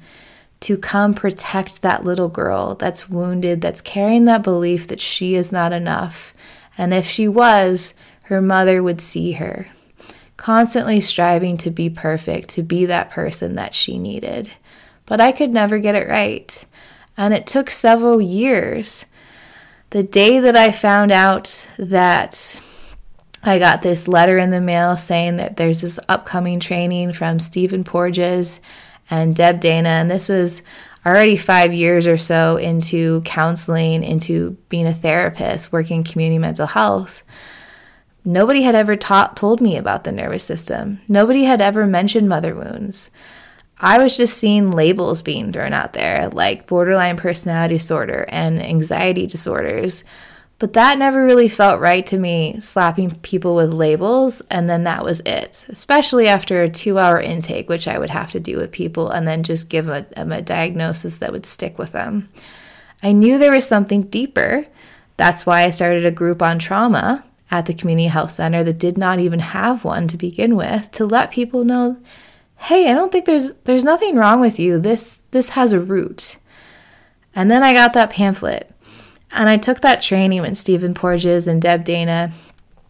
to 0.61 0.75
come 0.75 1.13
protect 1.13 1.81
that 1.81 2.03
little 2.03 2.29
girl 2.29 2.73
that's 2.75 3.09
wounded, 3.09 3.61
that's 3.61 3.81
carrying 3.81 4.25
that 4.25 4.43
belief 4.43 4.87
that 4.87 4.99
she 4.99 5.35
is 5.35 5.51
not 5.51 5.71
enough. 5.71 6.33
And 6.77 6.93
if 6.93 7.05
she 7.05 7.27
was, 7.27 7.93
her 8.23 8.41
mother 8.41 8.81
would 8.81 9.01
see 9.01 9.33
her 9.33 9.67
constantly 10.39 11.01
striving 11.01 11.57
to 11.57 11.69
be 11.69 11.89
perfect, 11.89 12.47
to 12.47 12.63
be 12.63 12.85
that 12.85 13.09
person 13.09 13.55
that 13.55 13.73
she 13.73 13.99
needed. 13.99 14.49
But 15.05 15.19
I 15.19 15.33
could 15.33 15.49
never 15.49 15.79
get 15.79 15.95
it 15.95 16.07
right. 16.07 16.65
And 17.19 17.33
it 17.33 17.45
took 17.45 17.69
several 17.69 18.21
years. 18.21 19.05
The 19.89 20.03
day 20.03 20.39
that 20.39 20.55
I 20.55 20.71
found 20.71 21.11
out 21.11 21.67
that 21.77 22.61
I 23.43 23.59
got 23.59 23.81
this 23.81 24.07
letter 24.07 24.37
in 24.37 24.51
the 24.51 24.61
mail 24.61 24.95
saying 24.95 25.35
that 25.35 25.57
there's 25.57 25.81
this 25.81 25.99
upcoming 26.07 26.61
training 26.61 27.11
from 27.11 27.39
Stephen 27.39 27.83
Porges 27.83 28.61
and 29.09 29.35
Deb 29.35 29.59
Dana, 29.59 29.89
and 29.89 30.09
this 30.09 30.29
was 30.29 30.61
already 31.05 31.35
five 31.35 31.73
years 31.73 32.07
or 32.07 32.17
so 32.17 32.55
into 32.55 33.19
counseling, 33.21 34.01
into 34.01 34.51
being 34.69 34.87
a 34.87 34.93
therapist, 34.93 35.73
working 35.73 36.05
community 36.05 36.39
mental 36.39 36.67
health. 36.67 37.23
Nobody 38.23 38.61
had 38.61 38.75
ever 38.75 38.95
taught, 38.95 39.35
told 39.35 39.59
me 39.59 39.75
about 39.75 40.05
the 40.05 40.13
nervous 40.13 40.45
system. 40.45 41.01
Nobody 41.09 41.43
had 41.43 41.59
ever 41.59 41.85
mentioned 41.85 42.29
mother 42.29 42.55
wounds. 42.55 43.09
I 43.79 43.99
was 43.99 44.17
just 44.17 44.37
seeing 44.37 44.71
labels 44.71 45.21
being 45.21 45.53
thrown 45.53 45.73
out 45.73 45.93
there, 45.93 46.29
like 46.29 46.67
borderline 46.67 47.15
personality 47.15 47.77
disorder 47.77 48.25
and 48.27 48.61
anxiety 48.61 49.25
disorders. 49.25 50.03
But 50.57 50.73
that 50.73 50.97
never 50.97 51.23
really 51.23 51.47
felt 51.47 51.79
right 51.79 52.05
to 52.07 52.19
me, 52.19 52.59
slapping 52.59 53.11
people 53.21 53.55
with 53.55 53.71
labels, 53.71 54.41
and 54.51 54.69
then 54.69 54.83
that 54.83 55.05
was 55.05 55.21
it, 55.21 55.65
especially 55.69 56.27
after 56.27 56.61
a 56.61 56.69
two 56.69 56.99
hour 56.99 57.19
intake, 57.19 57.69
which 57.69 57.87
I 57.87 57.97
would 57.97 58.09
have 58.09 58.31
to 58.31 58.41
do 58.41 58.57
with 58.57 58.73
people, 58.73 59.09
and 59.09 59.25
then 59.25 59.43
just 59.43 59.69
give 59.69 59.85
them 59.85 60.33
a, 60.33 60.35
a 60.35 60.41
diagnosis 60.41 61.17
that 61.19 61.31
would 61.31 61.45
stick 61.45 61.79
with 61.79 61.93
them. 61.93 62.27
I 63.01 63.13
knew 63.13 63.37
there 63.37 63.53
was 63.53 63.65
something 63.65 64.03
deeper. 64.03 64.65
That's 65.15 65.45
why 65.45 65.63
I 65.63 65.69
started 65.69 66.05
a 66.05 66.11
group 66.11 66.41
on 66.41 66.59
trauma 66.59 67.23
at 67.49 67.65
the 67.65 67.73
community 67.73 68.09
health 68.09 68.31
center 68.31 68.61
that 68.65 68.77
did 68.77 68.97
not 68.97 69.19
even 69.19 69.39
have 69.39 69.85
one 69.85 70.09
to 70.09 70.17
begin 70.17 70.57
with 70.57 70.91
to 70.91 71.05
let 71.05 71.31
people 71.31 71.63
know 71.63 71.97
hey 72.59 72.89
i 72.89 72.93
don't 72.93 73.11
think 73.11 73.25
there's 73.25 73.53
there's 73.63 73.83
nothing 73.83 74.15
wrong 74.15 74.39
with 74.39 74.59
you. 74.59 74.79
This 74.79 75.23
this 75.31 75.49
has 75.49 75.71
a 75.71 75.79
root. 75.79 76.37
And 77.35 77.49
then 77.49 77.63
i 77.63 77.73
got 77.73 77.93
that 77.93 78.09
pamphlet. 78.09 78.71
And 79.31 79.47
i 79.47 79.57
took 79.57 79.81
that 79.81 80.01
training 80.01 80.41
with 80.41 80.57
stephen 80.57 80.93
porges 80.93 81.47
and 81.47 81.61
deb 81.61 81.83
dana 81.83 82.31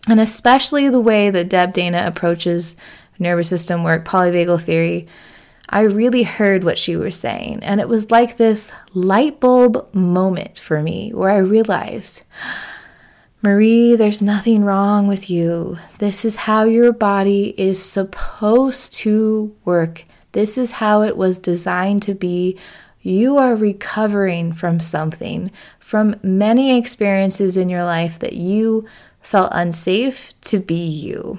and 0.08 0.19
especially 0.19 0.89
the 0.89 0.99
way 0.99 1.29
that 1.29 1.49
deb 1.49 1.73
dana 1.73 2.03
approaches 2.05 2.75
nervous 3.19 3.49
system 3.49 3.84
work 3.84 4.05
polyvagal 4.05 4.62
theory 4.62 5.08
i 5.69 5.82
really 5.82 6.23
heard 6.23 6.63
what 6.63 6.77
she 6.77 6.95
was 6.95 7.15
saying. 7.15 7.60
And 7.62 7.79
it 7.79 7.88
was 7.88 8.10
like 8.10 8.38
this 8.38 8.71
light 8.93 9.39
bulb 9.39 9.93
moment 9.93 10.60
for 10.60 10.82
me 10.82 11.12
where 11.13 11.29
i 11.29 11.38
realized 11.38 12.23
Marie, 13.41 13.95
there's 13.95 14.21
nothing 14.21 14.65
wrong 14.65 15.08
with 15.08 15.30
you. 15.30 15.78
This 15.99 16.25
is 16.25 16.36
how 16.36 16.65
your 16.65 16.91
body 16.91 17.54
is 17.58 17.82
supposed 17.82 18.93
to 18.95 19.56
work. 19.63 20.04
This 20.34 20.58
is 20.58 20.71
how 20.71 21.04
it 21.04 21.15
was 21.15 21.38
designed 21.38 22.02
to 22.04 22.13
be. 22.13 22.60
You 23.02 23.38
are 23.38 23.56
recovering 23.56 24.52
from 24.52 24.82
something, 24.82 25.52
from 25.80 26.19
many 26.21 26.78
experiences 26.78 27.56
in 27.56 27.69
your 27.69 27.86
life 27.86 28.19
that 28.19 28.34
you 28.34 28.86
felt 29.21 29.52
unsafe 29.54 30.34
to 30.41 30.60
be 30.60 30.86
you. 30.86 31.38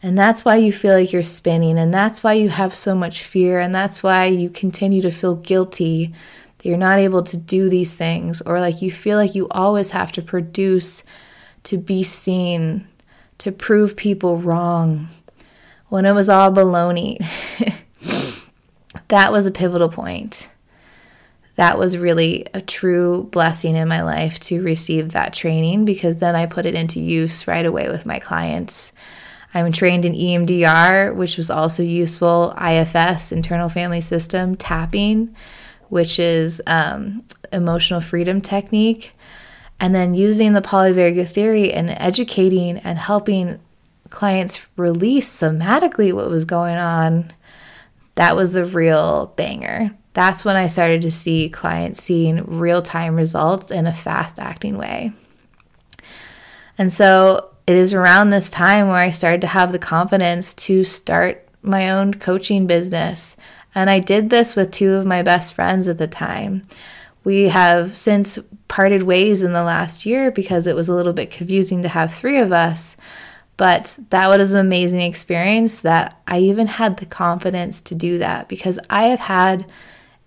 And 0.00 0.16
that's 0.16 0.44
why 0.44 0.56
you 0.56 0.72
feel 0.72 0.94
like 0.94 1.12
you're 1.12 1.24
spinning, 1.24 1.76
and 1.76 1.92
that's 1.92 2.22
why 2.22 2.34
you 2.34 2.50
have 2.50 2.76
so 2.76 2.94
much 2.94 3.24
fear, 3.24 3.58
and 3.58 3.74
that's 3.74 4.00
why 4.04 4.26
you 4.26 4.48
continue 4.48 5.02
to 5.02 5.10
feel 5.10 5.34
guilty 5.34 6.14
you're 6.66 6.76
not 6.76 6.98
able 6.98 7.22
to 7.22 7.36
do 7.36 7.68
these 7.68 7.94
things, 7.94 8.42
or 8.42 8.60
like 8.60 8.82
you 8.82 8.90
feel 8.90 9.16
like 9.16 9.34
you 9.34 9.48
always 9.50 9.90
have 9.90 10.12
to 10.12 10.22
produce 10.22 11.04
to 11.64 11.78
be 11.78 12.02
seen, 12.02 12.86
to 13.38 13.52
prove 13.52 13.96
people 13.96 14.38
wrong, 14.38 15.08
when 15.88 16.04
it 16.04 16.12
was 16.12 16.28
all 16.28 16.50
baloney. 16.50 17.24
that 19.08 19.32
was 19.32 19.46
a 19.46 19.50
pivotal 19.50 19.88
point. 19.88 20.48
That 21.54 21.78
was 21.78 21.96
really 21.96 22.46
a 22.52 22.60
true 22.60 23.28
blessing 23.32 23.76
in 23.76 23.88
my 23.88 24.02
life 24.02 24.38
to 24.40 24.62
receive 24.62 25.12
that 25.12 25.32
training 25.32 25.86
because 25.86 26.18
then 26.18 26.36
I 26.36 26.44
put 26.44 26.66
it 26.66 26.74
into 26.74 27.00
use 27.00 27.48
right 27.48 27.64
away 27.64 27.88
with 27.88 28.04
my 28.04 28.18
clients. 28.18 28.92
I'm 29.54 29.72
trained 29.72 30.04
in 30.04 30.12
EMDR, 30.12 31.14
which 31.14 31.38
was 31.38 31.48
also 31.48 31.82
useful, 31.82 32.54
IFS, 32.60 33.32
internal 33.32 33.70
family 33.70 34.02
system, 34.02 34.54
tapping 34.54 35.34
which 35.88 36.18
is 36.18 36.62
um, 36.66 37.24
emotional 37.52 38.00
freedom 38.00 38.40
technique, 38.40 39.12
and 39.78 39.94
then 39.94 40.14
using 40.14 40.52
the 40.52 40.62
polyvagal 40.62 41.28
theory 41.28 41.72
and 41.72 41.90
educating 41.90 42.78
and 42.78 42.98
helping 42.98 43.60
clients 44.10 44.66
release 44.76 45.28
somatically 45.28 46.12
what 46.12 46.30
was 46.30 46.44
going 46.44 46.76
on. 46.76 47.32
That 48.14 48.36
was 48.36 48.52
the 48.52 48.64
real 48.64 49.32
banger. 49.36 49.90
That's 50.14 50.44
when 50.44 50.56
I 50.56 50.68
started 50.68 51.02
to 51.02 51.10
see 51.10 51.50
clients 51.50 52.02
seeing 52.02 52.58
real 52.58 52.80
time 52.80 53.16
results 53.16 53.70
in 53.70 53.86
a 53.86 53.92
fast 53.92 54.38
acting 54.38 54.78
way. 54.78 55.12
And 56.78 56.92
so 56.92 57.50
it 57.66 57.76
is 57.76 57.92
around 57.92 58.30
this 58.30 58.48
time 58.48 58.88
where 58.88 58.96
I 58.96 59.10
started 59.10 59.40
to 59.42 59.48
have 59.48 59.72
the 59.72 59.78
confidence 59.78 60.54
to 60.54 60.84
start 60.84 61.46
my 61.62 61.90
own 61.90 62.14
coaching 62.14 62.66
business 62.66 63.36
and 63.76 63.90
I 63.90 63.98
did 63.98 64.30
this 64.30 64.56
with 64.56 64.72
two 64.72 64.94
of 64.94 65.04
my 65.04 65.22
best 65.22 65.52
friends 65.52 65.86
at 65.86 65.98
the 65.98 66.06
time. 66.06 66.62
We 67.24 67.48
have 67.48 67.94
since 67.94 68.38
parted 68.68 69.02
ways 69.02 69.42
in 69.42 69.52
the 69.52 69.62
last 69.62 70.06
year 70.06 70.30
because 70.30 70.66
it 70.66 70.74
was 70.74 70.88
a 70.88 70.94
little 70.94 71.12
bit 71.12 71.30
confusing 71.30 71.82
to 71.82 71.88
have 71.88 72.12
three 72.12 72.38
of 72.38 72.52
us. 72.52 72.96
But 73.58 73.98
that 74.08 74.28
was 74.28 74.54
an 74.54 74.60
amazing 74.60 75.02
experience 75.02 75.80
that 75.80 76.18
I 76.26 76.38
even 76.38 76.66
had 76.66 76.96
the 76.96 77.06
confidence 77.06 77.82
to 77.82 77.94
do 77.94 78.16
that 78.16 78.48
because 78.48 78.78
I 78.88 79.04
have 79.04 79.20
had 79.20 79.70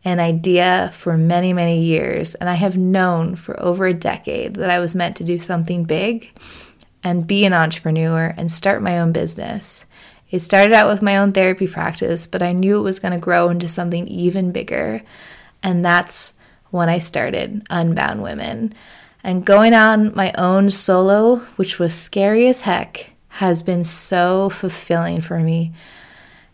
an 0.03 0.19
idea 0.19 0.91
for 0.93 1.17
many, 1.17 1.51
many 1.51 1.81
years. 1.81 2.35
And 2.35 2.49
I 2.49 2.53
have 2.53 2.77
known 2.77 3.35
for 3.35 3.59
over 3.59 3.87
a 3.87 3.93
decade 3.95 4.55
that 4.55 4.69
I 4.69 4.77
was 4.77 4.93
meant 4.93 5.15
to 5.17 5.23
do 5.23 5.39
something 5.39 5.85
big 5.85 6.31
and 7.03 7.25
be 7.25 7.45
an 7.45 7.53
entrepreneur 7.53 8.31
and 8.37 8.51
start 8.51 8.83
my 8.83 8.99
own 8.99 9.11
business. 9.11 9.87
It 10.29 10.41
started 10.41 10.73
out 10.73 10.89
with 10.89 11.01
my 11.01 11.17
own 11.17 11.31
therapy 11.31 11.67
practice, 11.67 12.27
but 12.27 12.43
I 12.43 12.53
knew 12.53 12.77
it 12.77 12.83
was 12.83 12.99
going 12.99 13.13
to 13.13 13.17
grow 13.17 13.49
into 13.49 13.67
something 13.67 14.07
even 14.07 14.51
bigger. 14.51 15.01
And 15.63 15.83
that's 15.83 16.33
when 16.69 16.87
I 16.87 16.99
started 16.99 17.65
Unbound 17.69 18.21
Women. 18.21 18.73
And 19.23 19.45
going 19.45 19.73
on 19.73 20.15
my 20.15 20.31
own 20.37 20.69
solo, 20.69 21.37
which 21.55 21.79
was 21.79 21.93
scary 21.93 22.47
as 22.47 22.61
heck, 22.61 23.11
has 23.29 23.63
been 23.63 23.83
so 23.83 24.49
fulfilling 24.49 25.21
for 25.21 25.39
me. 25.39 25.73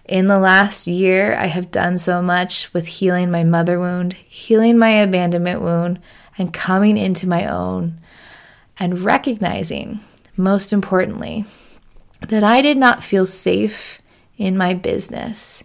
In 0.06 0.28
the 0.28 0.40
last 0.40 0.88
year, 0.88 1.36
I 1.36 1.48
have 1.48 1.72
done 1.72 1.98
so 1.98 2.22
much 2.22 2.74
with 2.74 2.86
healing 2.88 3.32
my 3.32 3.44
mother 3.44 3.80
wound, 3.80 4.14
healing 4.14 4.78
my 4.78 4.92
abandonment 4.92 5.62
wound, 5.62 6.00
and 6.38 6.54
coming 6.54 6.98
into 6.98 7.28
my 7.28 7.46
own, 7.46 8.00
and 8.80 9.00
recognizing, 9.00 10.00
most 10.38 10.72
importantly, 10.72 11.46
that 12.21 12.43
I 12.43 12.62
did 12.62 12.78
not 12.78 13.04
feel 13.04 13.25
safe 13.25 14.01
in 14.38 14.58
my 14.58 14.73
business. 14.73 15.63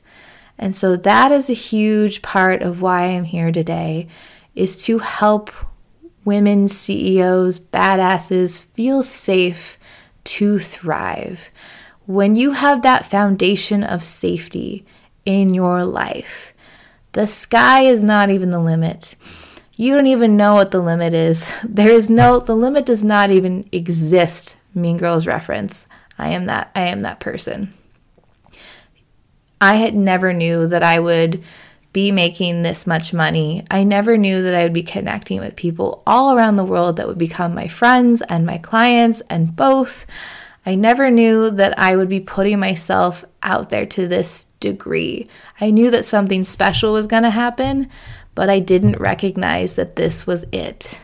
And 0.58 0.76
so 0.76 0.96
that 0.96 1.32
is 1.32 1.48
a 1.48 1.54
huge 1.54 2.22
part 2.22 2.62
of 2.62 2.82
why 2.82 3.04
I'm 3.04 3.24
here 3.24 3.50
today 3.50 4.08
is 4.54 4.82
to 4.84 4.98
help 4.98 5.50
women 6.24 6.68
CEOs, 6.68 7.58
badasses 7.58 8.62
feel 8.62 9.02
safe 9.02 9.78
to 10.24 10.58
thrive. 10.58 11.50
When 12.06 12.36
you 12.36 12.52
have 12.52 12.82
that 12.82 13.06
foundation 13.06 13.82
of 13.82 14.04
safety 14.04 14.84
in 15.24 15.54
your 15.54 15.84
life, 15.84 16.52
the 17.12 17.26
sky 17.26 17.82
is 17.82 18.02
not 18.02 18.30
even 18.30 18.50
the 18.50 18.60
limit. 18.60 19.16
You 19.76 19.94
don't 19.94 20.06
even 20.06 20.36
know 20.36 20.54
what 20.54 20.72
the 20.72 20.80
limit 20.80 21.14
is. 21.14 21.50
There 21.64 21.90
is 21.90 22.10
no, 22.10 22.38
the 22.38 22.54
limit 22.54 22.84
does 22.86 23.04
not 23.04 23.30
even 23.30 23.68
exist. 23.72 24.56
Mean 24.74 24.98
Girls 24.98 25.26
reference. 25.26 25.86
I 26.20 26.28
am 26.28 26.46
that, 26.46 26.70
I 26.74 26.82
am 26.82 27.00
that 27.00 27.18
person. 27.18 27.72
I 29.60 29.76
had 29.76 29.94
never 29.94 30.32
knew 30.32 30.66
that 30.66 30.82
I 30.82 31.00
would 31.00 31.42
be 31.92 32.12
making 32.12 32.62
this 32.62 32.86
much 32.86 33.12
money. 33.12 33.64
I 33.70 33.82
never 33.82 34.16
knew 34.16 34.42
that 34.42 34.54
I 34.54 34.62
would 34.62 34.72
be 34.72 34.82
connecting 34.82 35.40
with 35.40 35.56
people 35.56 36.02
all 36.06 36.36
around 36.36 36.56
the 36.56 36.64
world 36.64 36.96
that 36.96 37.08
would 37.08 37.18
become 37.18 37.54
my 37.54 37.66
friends 37.66 38.22
and 38.22 38.46
my 38.46 38.58
clients 38.58 39.22
and 39.22 39.56
both. 39.56 40.06
I 40.64 40.74
never 40.76 41.10
knew 41.10 41.50
that 41.50 41.78
I 41.78 41.96
would 41.96 42.08
be 42.08 42.20
putting 42.20 42.60
myself 42.60 43.24
out 43.42 43.70
there 43.70 43.86
to 43.86 44.06
this 44.06 44.44
degree. 44.60 45.26
I 45.60 45.70
knew 45.70 45.90
that 45.90 46.04
something 46.04 46.44
special 46.44 46.92
was 46.92 47.06
going 47.06 47.24
to 47.24 47.30
happen, 47.30 47.90
but 48.34 48.48
I 48.48 48.60
didn't 48.60 49.00
recognize 49.00 49.74
that 49.74 49.96
this 49.96 50.26
was 50.26 50.44
it. 50.52 50.98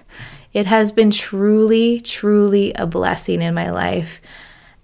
It 0.52 0.66
has 0.66 0.92
been 0.92 1.10
truly, 1.10 2.00
truly 2.00 2.72
a 2.74 2.86
blessing 2.86 3.42
in 3.42 3.54
my 3.54 3.70
life. 3.70 4.20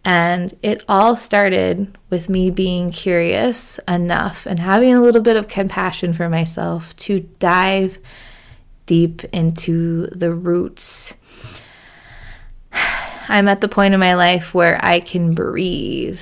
And 0.05 0.57
it 0.63 0.85
all 0.89 1.17
started 1.17 1.97
with 2.11 2.29
me 2.29 2.51
being 2.51 2.91
curious 2.91 3.79
enough 3.87 4.47
and 4.47 4.59
having 4.59 4.93
a 4.95 5.01
little 5.01 5.23
bit 5.23 5.37
of 5.37 5.47
compassion 5.47 6.13
for 6.13 6.29
myself 6.29 6.97
to 6.97 7.21
dive 7.39 7.99
deep 8.87 9.23
into 9.27 10.07
the 10.09 10.35
roots. 10.35 11.15
I'm 13.29 13.49
at 13.49 13.61
the 13.61 13.69
point 13.69 13.95
in 13.95 14.01
my 14.01 14.15
life 14.15 14.53
where 14.53 14.79
I 14.85 14.99
can 14.99 15.35
breathe. 15.35 16.21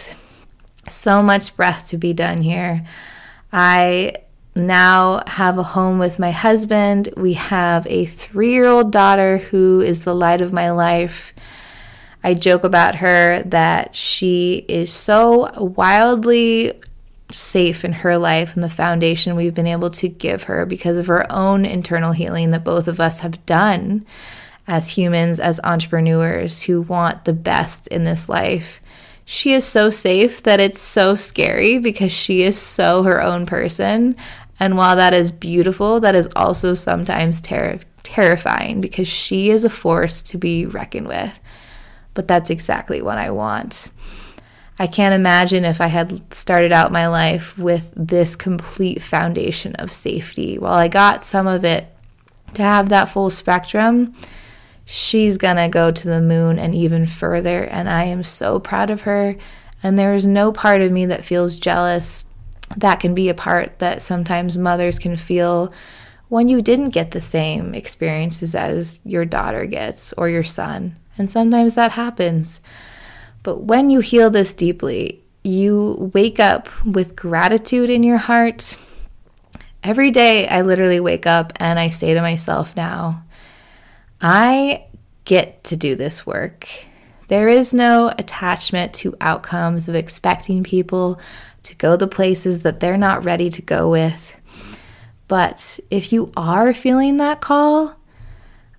So 0.86 1.22
much 1.22 1.56
breath 1.56 1.88
to 1.88 1.96
be 1.96 2.12
done 2.12 2.42
here. 2.42 2.84
I 3.52 4.14
now 4.54 5.22
have 5.26 5.58
a 5.58 5.62
home 5.62 5.98
with 5.98 6.18
my 6.18 6.30
husband. 6.30 7.08
We 7.16 7.34
have 7.34 7.86
a 7.86 8.04
three 8.04 8.52
year 8.52 8.66
old 8.66 8.92
daughter 8.92 9.38
who 9.38 9.80
is 9.80 10.04
the 10.04 10.14
light 10.14 10.40
of 10.40 10.52
my 10.52 10.70
life. 10.70 11.32
I 12.22 12.34
joke 12.34 12.64
about 12.64 12.96
her 12.96 13.42
that 13.44 13.94
she 13.94 14.64
is 14.68 14.92
so 14.92 15.50
wildly 15.58 16.74
safe 17.32 17.84
in 17.84 17.92
her 17.92 18.18
life 18.18 18.54
and 18.54 18.62
the 18.62 18.68
foundation 18.68 19.36
we've 19.36 19.54
been 19.54 19.66
able 19.66 19.90
to 19.90 20.08
give 20.08 20.44
her 20.44 20.66
because 20.66 20.96
of 20.96 21.06
her 21.06 21.30
own 21.32 21.64
internal 21.64 22.12
healing 22.12 22.50
that 22.50 22.64
both 22.64 22.88
of 22.88 23.00
us 23.00 23.20
have 23.20 23.44
done 23.46 24.04
as 24.66 24.90
humans, 24.90 25.40
as 25.40 25.60
entrepreneurs 25.64 26.62
who 26.62 26.82
want 26.82 27.24
the 27.24 27.32
best 27.32 27.86
in 27.88 28.04
this 28.04 28.28
life. 28.28 28.80
She 29.24 29.52
is 29.52 29.64
so 29.64 29.90
safe 29.90 30.42
that 30.42 30.60
it's 30.60 30.80
so 30.80 31.14
scary 31.14 31.78
because 31.78 32.12
she 32.12 32.42
is 32.42 32.58
so 32.58 33.04
her 33.04 33.22
own 33.22 33.46
person. 33.46 34.16
And 34.58 34.76
while 34.76 34.96
that 34.96 35.14
is 35.14 35.32
beautiful, 35.32 36.00
that 36.00 36.14
is 36.14 36.28
also 36.36 36.74
sometimes 36.74 37.40
ter- 37.40 37.78
terrifying 38.02 38.80
because 38.80 39.08
she 39.08 39.50
is 39.50 39.64
a 39.64 39.70
force 39.70 40.20
to 40.22 40.38
be 40.38 40.66
reckoned 40.66 41.08
with 41.08 41.38
but 42.14 42.28
that's 42.28 42.50
exactly 42.50 43.02
what 43.02 43.18
I 43.18 43.30
want. 43.30 43.90
I 44.78 44.86
can't 44.86 45.14
imagine 45.14 45.66
if 45.66 45.80
I 45.80 45.88
had 45.88 46.32
started 46.32 46.72
out 46.72 46.90
my 46.90 47.06
life 47.06 47.56
with 47.58 47.92
this 47.94 48.34
complete 48.34 49.02
foundation 49.02 49.74
of 49.74 49.92
safety. 49.92 50.58
While 50.58 50.72
I 50.72 50.88
got 50.88 51.22
some 51.22 51.46
of 51.46 51.64
it 51.64 51.86
to 52.54 52.62
have 52.62 52.88
that 52.88 53.10
full 53.10 53.28
spectrum, 53.28 54.14
she's 54.86 55.36
gonna 55.36 55.68
go 55.68 55.90
to 55.90 56.08
the 56.08 56.22
moon 56.22 56.58
and 56.58 56.74
even 56.74 57.06
further. 57.06 57.64
And 57.64 57.90
I 57.90 58.04
am 58.04 58.24
so 58.24 58.58
proud 58.58 58.88
of 58.88 59.02
her. 59.02 59.36
And 59.82 59.98
there 59.98 60.14
is 60.14 60.24
no 60.24 60.50
part 60.50 60.80
of 60.80 60.90
me 60.90 61.04
that 61.06 61.26
feels 61.26 61.56
jealous. 61.56 62.24
That 62.74 63.00
can 63.00 63.14
be 63.14 63.28
a 63.28 63.34
part 63.34 63.80
that 63.80 64.02
sometimes 64.02 64.56
mothers 64.56 64.98
can 64.98 65.16
feel 65.16 65.72
when 66.30 66.48
you 66.48 66.62
didn't 66.62 66.90
get 66.90 67.10
the 67.10 67.20
same 67.20 67.74
experiences 67.74 68.54
as 68.54 69.00
your 69.04 69.24
daughter 69.24 69.66
gets 69.66 70.12
or 70.14 70.28
your 70.28 70.44
son. 70.44 70.96
And 71.18 71.30
sometimes 71.30 71.74
that 71.74 71.92
happens. 71.92 72.60
But 73.42 73.62
when 73.62 73.90
you 73.90 74.00
heal 74.00 74.30
this 74.30 74.54
deeply, 74.54 75.22
you 75.42 76.10
wake 76.14 76.38
up 76.38 76.68
with 76.86 77.16
gratitude 77.16 77.90
in 77.90 78.02
your 78.02 78.16
heart. 78.16 78.78
Every 79.82 80.10
day, 80.10 80.46
I 80.46 80.60
literally 80.60 81.00
wake 81.00 81.26
up 81.26 81.52
and 81.56 81.78
I 81.78 81.88
say 81.88 82.14
to 82.14 82.20
myself 82.20 82.76
now, 82.76 83.24
I 84.20 84.84
get 85.24 85.64
to 85.64 85.76
do 85.76 85.96
this 85.96 86.26
work. 86.26 86.68
There 87.28 87.48
is 87.48 87.74
no 87.74 88.14
attachment 88.18 88.92
to 88.94 89.16
outcomes 89.20 89.88
of 89.88 89.94
expecting 89.94 90.62
people 90.62 91.20
to 91.64 91.74
go 91.74 91.96
the 91.96 92.06
places 92.06 92.62
that 92.62 92.80
they're 92.80 92.96
not 92.96 93.24
ready 93.24 93.50
to 93.50 93.62
go 93.62 93.90
with. 93.90 94.36
But 95.30 95.78
if 95.92 96.12
you 96.12 96.32
are 96.36 96.74
feeling 96.74 97.18
that 97.18 97.40
call, 97.40 97.94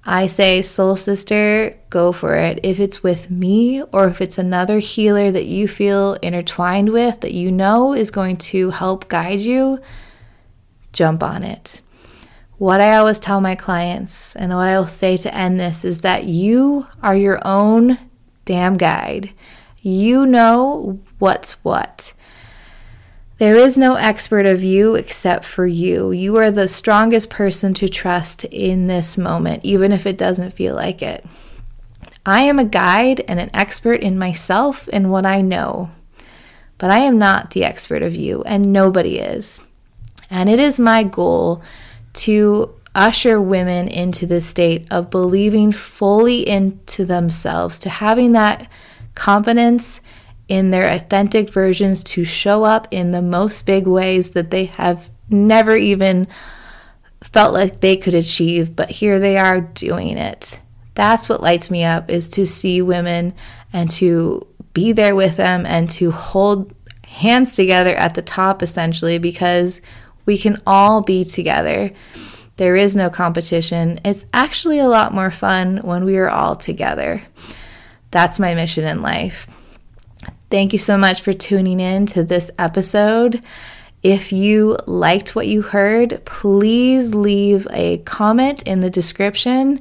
I 0.04 0.28
say, 0.28 0.62
Soul 0.62 0.98
Sister, 0.98 1.80
go 1.90 2.12
for 2.12 2.36
it. 2.36 2.60
If 2.62 2.78
it's 2.78 3.02
with 3.02 3.32
me 3.32 3.82
or 3.94 4.08
if 4.08 4.20
it's 4.20 4.38
another 4.38 4.80
healer 4.80 5.32
that 5.32 5.46
you 5.46 5.70
feel 5.70 6.16
intertwined 6.16 6.90
with 6.90 7.22
that 7.22 7.34
you 7.34 7.54
know 7.54 7.94
is 7.94 8.12
going 8.12 8.36
to 8.52 8.72
help 8.72 9.08
guide 9.08 9.40
you, 9.40 9.80
jump 10.92 11.24
on 11.24 11.44
it. 11.44 11.82
What 12.58 12.82
I 12.82 12.98
always 12.98 13.22
tell 13.22 13.40
my 13.40 13.56
clients 13.56 14.36
and 14.36 14.54
what 14.54 14.68
I 14.68 14.78
will 14.78 14.88
say 14.88 15.16
to 15.16 15.34
end 15.34 15.58
this 15.58 15.86
is 15.86 16.02
that 16.02 16.26
you 16.26 16.86
are 17.02 17.16
your 17.16 17.40
own 17.48 17.98
damn 18.44 18.76
guide. 18.76 19.32
You 19.82 20.26
know 20.26 21.00
what's 21.18 21.54
what. 21.64 22.12
There 23.42 23.58
is 23.58 23.76
no 23.76 23.96
expert 23.96 24.46
of 24.46 24.64
you 24.64 24.94
except 24.94 25.46
for 25.46 25.66
you. 25.66 26.12
You 26.12 26.38
are 26.38 26.52
the 26.52 26.68
strongest 26.68 27.32
person 27.32 27.74
to 27.74 27.90
trust 27.90 28.44
in 28.44 28.86
this 28.86 29.18
moment, 29.18 29.66
even 29.66 29.92
if 29.92 30.06
it 30.06 30.16
doesn't 30.16 30.52
feel 30.52 30.76
like 30.76 31.02
it. 31.02 31.26
I 32.24 32.42
am 32.42 32.60
a 32.60 32.64
guide 32.64 33.26
and 33.28 33.40
an 33.40 33.50
expert 33.52 34.02
in 34.02 34.16
myself 34.16 34.88
and 34.94 35.10
what 35.10 35.26
I 35.26 35.42
know, 35.42 35.90
but 36.78 36.92
I 36.92 37.00
am 37.00 37.18
not 37.18 37.50
the 37.50 37.64
expert 37.64 38.04
of 38.04 38.14
you, 38.14 38.44
and 38.44 38.72
nobody 38.72 39.18
is. 39.18 39.64
And 40.30 40.48
it 40.48 40.60
is 40.60 40.80
my 40.80 41.02
goal 41.02 41.64
to 42.14 42.76
usher 42.94 43.42
women 43.42 43.88
into 43.88 44.28
this 44.28 44.46
state 44.46 44.86
of 44.92 45.10
believing 45.10 45.72
fully 45.72 46.48
into 46.48 47.06
themselves, 47.06 47.80
to 47.80 47.90
having 47.90 48.34
that 48.34 48.70
confidence 49.16 50.00
in 50.52 50.70
their 50.70 50.92
authentic 50.92 51.50
versions 51.50 52.04
to 52.04 52.26
show 52.26 52.66
up 52.66 52.86
in 52.92 53.12
the 53.12 53.22
most 53.22 53.66
big 53.66 53.88
ways 53.88 54.32
that 54.32 54.52
they 54.52 54.66
have 54.66 55.10
never 55.30 55.78
even 55.78 56.28
felt 57.24 57.54
like 57.54 57.80
they 57.80 57.96
could 57.96 58.14
achieve, 58.14 58.76
but 58.76 58.90
here 58.90 59.18
they 59.18 59.38
are 59.38 59.62
doing 59.62 60.18
it. 60.18 60.60
That's 60.94 61.30
what 61.30 61.42
lights 61.42 61.72
me 61.72 61.86
up 61.86 62.10
is 62.10 62.28
to 62.32 62.46
see 62.46 62.82
women 62.82 63.34
and 63.72 63.90
to 63.92 64.46
be 64.74 64.92
there 64.92 65.16
with 65.16 65.38
them 65.38 65.66
and 65.66 65.90
to 65.92 66.12
hold 66.12 66.76
hands 67.06 67.56
together 67.56 67.96
at 67.96 68.16
the 68.16 68.22
top 68.22 68.62
essentially 68.62 69.20
because 69.20 69.82
we 70.26 70.38
can 70.38 70.62
all 70.68 71.00
be 71.00 71.24
together. 71.24 71.92
There 72.58 72.76
is 72.76 72.94
no 72.94 73.10
competition. 73.10 74.02
It's 74.04 74.26
actually 74.34 74.80
a 74.80 74.90
lot 74.90 75.14
more 75.14 75.32
fun 75.32 75.78
when 75.78 76.04
we 76.04 76.18
are 76.18 76.30
all 76.30 76.58
together. 76.58 77.24
That's 78.12 78.38
my 78.38 78.54
mission 78.54 78.84
in 78.84 79.02
life. 79.02 79.48
Thank 80.52 80.74
you 80.74 80.80
so 80.80 80.98
much 80.98 81.22
for 81.22 81.32
tuning 81.32 81.80
in 81.80 82.08
to 82.08 82.26
this 82.26 82.52
episode. 82.60 83.42
If 84.04 84.34
you 84.34 84.76
liked 84.86 85.34
what 85.34 85.48
you 85.48 85.62
heard, 85.62 86.26
please 86.26 87.16
leave 87.16 87.66
a 87.72 88.00
comment 88.00 88.62
in 88.64 88.82
the 88.82 88.90
description. 88.90 89.80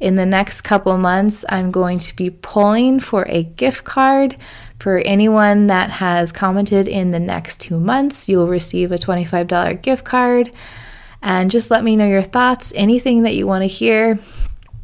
In 0.00 0.16
the 0.16 0.26
next 0.26 0.62
couple 0.62 0.98
months, 0.98 1.44
I'm 1.48 1.70
going 1.70 2.00
to 2.00 2.16
be 2.16 2.30
pulling 2.30 2.98
for 2.98 3.26
a 3.28 3.44
gift 3.44 3.84
card 3.84 4.34
for 4.80 4.98
anyone 4.98 5.68
that 5.68 5.90
has 5.90 6.32
commented 6.32 6.88
in 6.88 7.12
the 7.12 7.20
next 7.20 7.60
two 7.60 7.78
months. 7.78 8.28
You'll 8.28 8.48
receive 8.48 8.90
a 8.90 8.98
$25 8.98 9.80
gift 9.82 10.04
card. 10.04 10.50
And 11.22 11.48
just 11.48 11.70
let 11.70 11.84
me 11.84 11.94
know 11.94 12.08
your 12.08 12.22
thoughts, 12.22 12.72
anything 12.74 13.22
that 13.22 13.36
you 13.36 13.46
want 13.46 13.62
to 13.62 13.68
hear. 13.68 14.18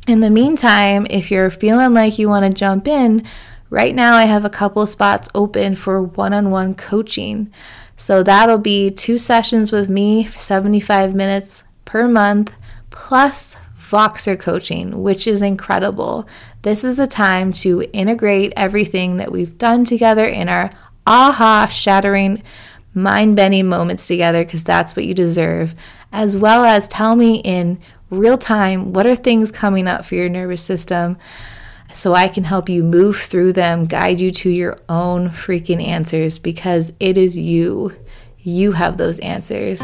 In 0.06 0.20
the 0.20 0.30
meantime, 0.30 1.08
if 1.10 1.32
you're 1.32 1.50
feeling 1.50 1.92
like 1.92 2.20
you 2.20 2.28
want 2.28 2.44
to 2.44 2.52
jump 2.52 2.86
in, 2.86 3.26
right 3.70 3.94
now 3.94 4.16
I 4.16 4.24
have 4.24 4.44
a 4.44 4.50
couple 4.50 4.86
spots 4.86 5.28
open 5.34 5.74
for 5.74 6.02
one 6.02 6.32
on 6.32 6.50
one 6.50 6.74
coaching. 6.74 7.52
So 7.96 8.22
that'll 8.22 8.58
be 8.58 8.90
two 8.90 9.18
sessions 9.18 9.72
with 9.72 9.88
me, 9.88 10.26
75 10.26 11.14
minutes 11.14 11.64
per 11.84 12.08
month, 12.08 12.54
plus 12.90 13.56
Voxer 13.78 14.38
coaching, 14.38 15.02
which 15.02 15.26
is 15.26 15.42
incredible. 15.42 16.26
This 16.62 16.82
is 16.82 16.98
a 16.98 17.06
time 17.06 17.52
to 17.52 17.88
integrate 17.92 18.52
everything 18.56 19.18
that 19.18 19.30
we've 19.30 19.58
done 19.58 19.84
together 19.84 20.24
in 20.24 20.48
our 20.48 20.70
aha 21.06 21.68
shattering, 21.70 22.42
mind 22.94 23.36
bending 23.36 23.68
moments 23.68 24.06
together, 24.06 24.44
because 24.44 24.64
that's 24.64 24.96
what 24.96 25.04
you 25.04 25.14
deserve, 25.14 25.74
as 26.10 26.36
well 26.36 26.64
as 26.64 26.88
tell 26.88 27.14
me 27.14 27.36
in 27.36 27.78
real 28.10 28.38
time 28.38 28.92
what 28.92 29.06
are 29.06 29.16
things 29.16 29.52
coming 29.52 29.86
up 29.86 30.04
for 30.04 30.14
your 30.14 30.28
nervous 30.28 30.62
system 30.62 31.16
so 31.94 32.12
I 32.14 32.28
can 32.28 32.44
help 32.44 32.68
you 32.68 32.82
move 32.82 33.16
through 33.18 33.52
them, 33.52 33.86
guide 33.86 34.20
you 34.20 34.30
to 34.32 34.50
your 34.50 34.78
own 34.88 35.30
freaking 35.30 35.82
answers 35.82 36.38
because 36.38 36.92
it 36.98 37.16
is 37.16 37.38
you. 37.38 37.96
You 38.38 38.72
have 38.72 38.96
those 38.96 39.18
answers. 39.20 39.82